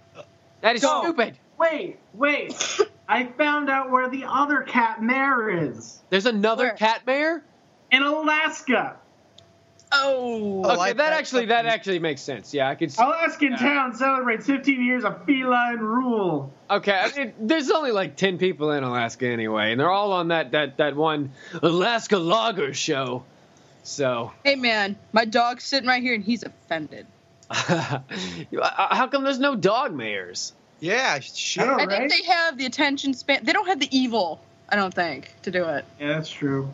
[0.61, 1.03] That is Go.
[1.03, 1.39] stupid.
[1.59, 2.81] Wait, wait.
[3.09, 5.99] I found out where the other cat mayor is.
[6.11, 6.75] There's another Where?
[6.75, 7.43] cat mayor.
[7.91, 8.97] In Alaska.
[9.93, 10.63] Oh.
[10.65, 12.55] Oh, Okay, I that bet actually that actually makes sense.
[12.55, 12.93] Yeah, I could.
[12.93, 13.03] See.
[13.03, 16.53] Alaskan town celebrates 15 years of feline rule.
[16.71, 20.29] Okay, I mean, there's only like ten people in Alaska anyway, and they're all on
[20.29, 21.33] that that that one
[21.63, 23.25] Alaska Logger show.
[23.83, 27.07] So, Hey man, my dog's sitting right here and he's offended.
[27.51, 30.53] Uh, how come there's no dog mayors?
[30.81, 31.65] Yeah, shit.
[31.65, 32.11] I know, I right?
[32.11, 33.45] think they have the attention span.
[33.45, 34.41] They don't have the evil.
[34.69, 35.85] I don't think to do it.
[35.99, 36.71] Yeah, that's true.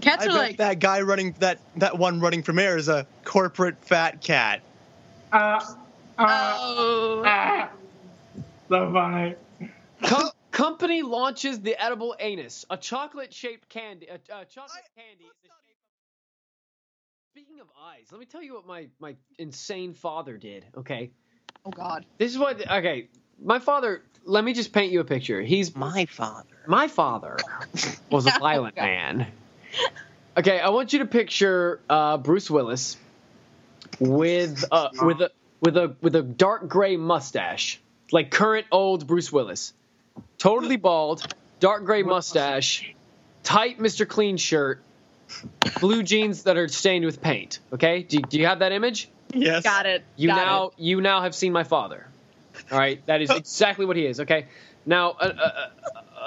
[0.00, 2.88] Cats I are bet like that guy running that that one running for mayor is
[2.88, 4.60] a corporate fat cat.
[5.32, 5.36] Uh,
[6.18, 7.22] uh, oh.
[7.24, 7.70] ah.
[8.68, 9.34] So funny.
[10.02, 14.06] Com- company launches the edible anus, a chocolate-shaped candy.
[14.06, 15.24] A, a chocolate candy.
[15.24, 15.58] the shape of-
[17.34, 20.64] Speaking of eyes, let me tell you what my my insane father did.
[20.76, 21.10] Okay,
[21.64, 22.04] oh god.
[22.18, 22.60] this is what.
[22.70, 23.08] Okay,
[23.42, 24.02] my father.
[24.24, 25.40] Let me just paint you a picture.
[25.40, 26.48] He's My father.
[26.66, 27.36] my father
[28.10, 28.82] was a violent God.
[28.82, 29.26] man.
[30.36, 32.96] Okay, I want you to picture uh, Bruce Willis
[33.98, 37.80] with uh, with a with a with a dark gray mustache,
[38.12, 39.72] like current old Bruce Willis,
[40.38, 42.94] totally bald, dark gray mustache,
[43.42, 44.06] tight Mr.
[44.06, 44.80] Clean shirt,
[45.80, 47.58] blue jeans that are stained with paint.
[47.72, 49.08] Okay, do, do you have that image?
[49.34, 49.62] Yes.
[49.62, 50.04] Got it.
[50.16, 50.74] You Got now it.
[50.78, 52.06] you now have seen my father.
[52.70, 54.20] All right, that is exactly what he is.
[54.20, 54.46] Okay,
[54.86, 55.72] now a, a,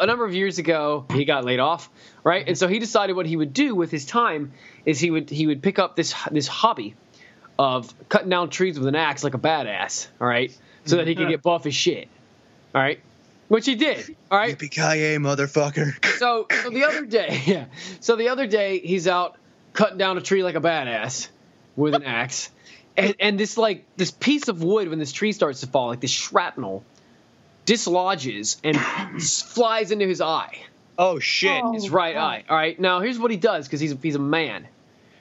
[0.02, 1.90] a number of years ago he got laid off,
[2.24, 2.46] right?
[2.48, 4.52] And so he decided what he would do with his time
[4.86, 6.96] is he would he would pick up this this hobby
[7.58, 10.08] of cutting down trees with an axe like a badass.
[10.20, 12.10] All right, so that he could get buff as shit.
[12.74, 13.00] All right,
[13.48, 14.16] which he did.
[14.32, 15.94] All right, Yippee-ki-yay, motherfucker.
[16.18, 17.66] so, so the other day, yeah.
[18.00, 19.38] So the other day, he's out
[19.74, 21.30] cutting down a tree like a badass
[21.76, 22.50] with an axe,
[22.98, 26.02] and, and this like this piece of wood when this tree starts to fall, like
[26.02, 26.84] this shrapnel,
[27.66, 28.78] dislodges and
[29.22, 30.58] flies into his eye,
[30.98, 31.62] Oh shit.
[31.64, 31.72] Oh.
[31.74, 32.44] his right eye.
[32.50, 32.80] All right.
[32.80, 34.68] Now here's what he does because he's he's a man.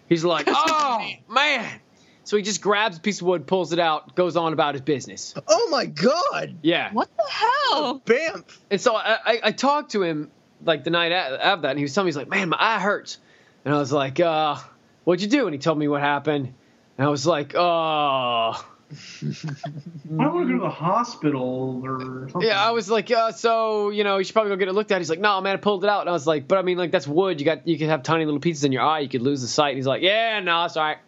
[0.09, 1.81] He's like, oh man.
[2.25, 4.83] So he just grabs a piece of wood, pulls it out, goes on about his
[4.83, 5.35] business.
[5.49, 6.57] Oh my god.
[6.63, 6.93] Yeah.
[6.93, 8.03] What the hell?
[8.05, 8.45] Bam.
[8.71, 10.31] And so I, I, I talked to him
[10.65, 12.57] like the night a- of that, and he was telling me he's like, "Man, my
[12.61, 13.19] eye hurts,"
[13.65, 14.57] and I was like, "Uh,
[15.05, 16.53] what'd you do?" And he told me what happened,
[16.99, 22.49] and I was like, "Oh, I want to go to the hospital or something.
[22.49, 24.91] yeah." I was like, "Uh, so you know, you should probably go get it looked
[24.91, 26.63] at." He's like, "No, man, I pulled it out," and I was like, "But I
[26.63, 27.41] mean, like that's wood.
[27.41, 29.01] You got you could have tiny little pieces in your eye.
[29.01, 30.99] You could lose the sight." And he's like, "Yeah, no, it's all right."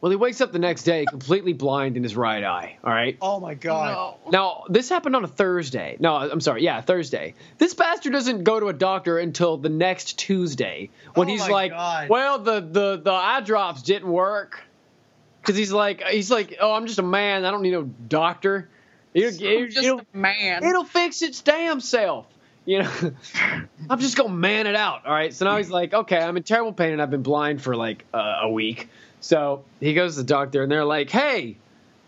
[0.00, 2.76] Well, he wakes up the next day completely blind in his right eye.
[2.84, 3.16] All right.
[3.22, 4.18] Oh my god.
[4.26, 4.30] No.
[4.30, 5.96] Now, this happened on a Thursday.
[5.98, 6.62] No, I'm sorry.
[6.62, 7.32] Yeah, Thursday.
[7.56, 11.72] This bastard doesn't go to a doctor until the next Tuesday when Oh he's like,
[11.72, 12.10] God.
[12.10, 14.62] "Well, the the the eye drops didn't work."
[15.44, 17.44] Cuz he's like he's like, "Oh, I'm just a man.
[17.44, 18.68] I don't need no doctor."
[19.14, 20.64] It'll, I'm it'll, just a man.
[20.64, 22.26] it'll fix its damn self.
[22.64, 22.90] You know,
[23.90, 25.06] I'm just gonna man it out.
[25.06, 25.32] All right.
[25.32, 28.04] So now he's like, okay, I'm in terrible pain and I've been blind for like
[28.12, 28.88] uh, a week.
[29.20, 31.56] So he goes to the doctor and they're like, hey,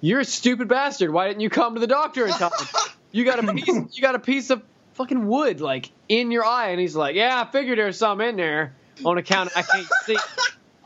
[0.01, 1.13] you're a stupid bastard.
[1.13, 2.51] Why didn't you come to the doctor in time?
[3.13, 3.97] You got a piece.
[3.97, 4.63] You got a piece of
[4.95, 6.71] fucking wood like in your eye.
[6.71, 8.75] And he's like, yeah, I figured there's some in there
[9.05, 10.17] on account I can't see.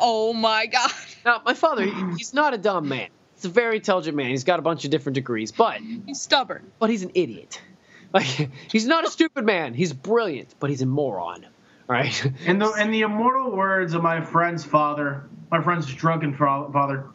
[0.01, 0.91] Oh my god.
[1.25, 1.85] Now my father,
[2.17, 3.09] he's not a dumb man.
[3.37, 4.31] He's a very intelligent man.
[4.31, 6.71] He's got a bunch of different degrees, but He's stubborn.
[6.79, 7.61] but he's an idiot.
[8.13, 8.25] Like
[8.71, 9.75] he's not a stupid man.
[9.75, 11.45] He's brilliant, but he's a moron.
[11.45, 12.33] All right.
[12.47, 17.07] In the in the immortal words of my friend's father, my friend's drunken father,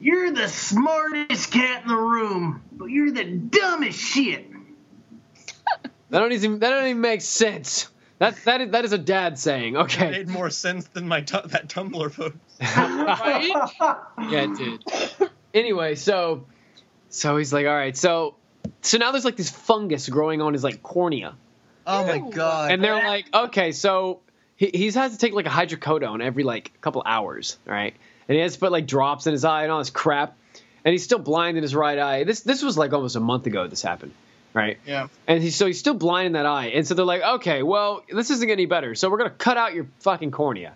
[0.00, 4.46] you're the smartest cat in the room, but you're the dumbest shit.
[6.10, 7.88] That don't even that don't even make sense.
[8.32, 9.76] That that is, that is a dad saying.
[9.76, 10.10] Okay.
[10.10, 12.34] Made more sense than my tu- that Tumblr post.
[12.60, 13.50] Right?
[14.30, 15.30] Yeah, it did.
[15.52, 16.46] Anyway, so
[17.10, 18.34] so he's like, all right, so
[18.80, 21.34] so now there's like this fungus growing on his like cornea,
[21.86, 22.72] Oh my god.
[22.72, 24.20] and they're like, okay, so
[24.56, 27.94] he he's has to take like a hydrocodone every like couple hours, right?
[28.26, 30.36] and he has to put like drops in his eye and all this crap,
[30.84, 32.24] and he's still blind in his right eye.
[32.24, 34.12] This this was like almost a month ago this happened,
[34.54, 34.78] right?
[34.86, 35.08] Yeah.
[35.26, 36.68] And he's so he's still blind in that eye.
[36.68, 38.94] And so they're like, okay, well, this isn't any better.
[38.94, 40.74] So we're gonna cut out your fucking cornea.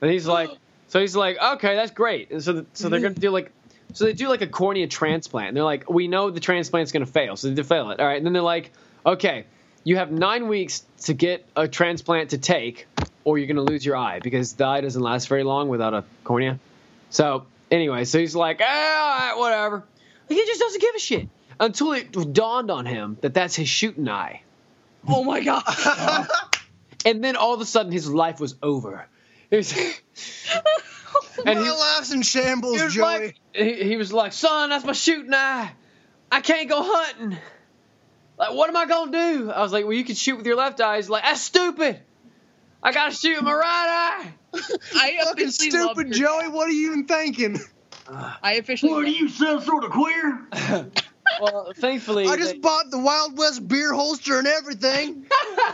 [0.00, 0.50] And he's like,
[0.88, 2.30] so he's like, okay, that's great.
[2.30, 3.52] And so th- so they're gonna do like.
[3.94, 5.48] So they do like a cornea transplant.
[5.48, 8.00] And they're like, we know the transplant's gonna fail, so they fail it.
[8.00, 8.72] All right, and then they're like,
[9.04, 9.44] okay,
[9.84, 12.86] you have nine weeks to get a transplant to take,
[13.24, 16.04] or you're gonna lose your eye because the eye doesn't last very long without a
[16.24, 16.58] cornea.
[17.10, 19.84] So anyway, so he's like, ah, whatever.
[20.28, 21.28] He just doesn't give a shit
[21.60, 24.42] until it dawned on him that that's his shooting eye,
[25.06, 25.64] Oh my god.
[27.04, 29.06] and then all of a sudden his life was over.
[29.50, 29.72] He was,
[31.46, 33.02] and My he, life's in shambles, was Joey.
[33.02, 35.70] like, he, he was like, son, that's my shooting eye.
[36.30, 37.38] I can't go hunting.
[38.38, 39.50] Like, what am I gonna do?
[39.50, 40.96] I was like, well, you can shoot with your left eye.
[40.96, 41.98] He's like, that's stupid.
[42.82, 43.64] I gotta shoot with my right
[44.22, 44.34] eye.
[44.94, 46.48] I Fucking love stupid, Joey.
[46.48, 47.58] What are you even thinking?
[48.42, 48.92] I officially.
[48.92, 50.90] What are you, some sort of queer?
[51.40, 55.26] Well, thankfully, I just they- bought the Wild West beer holster and everything.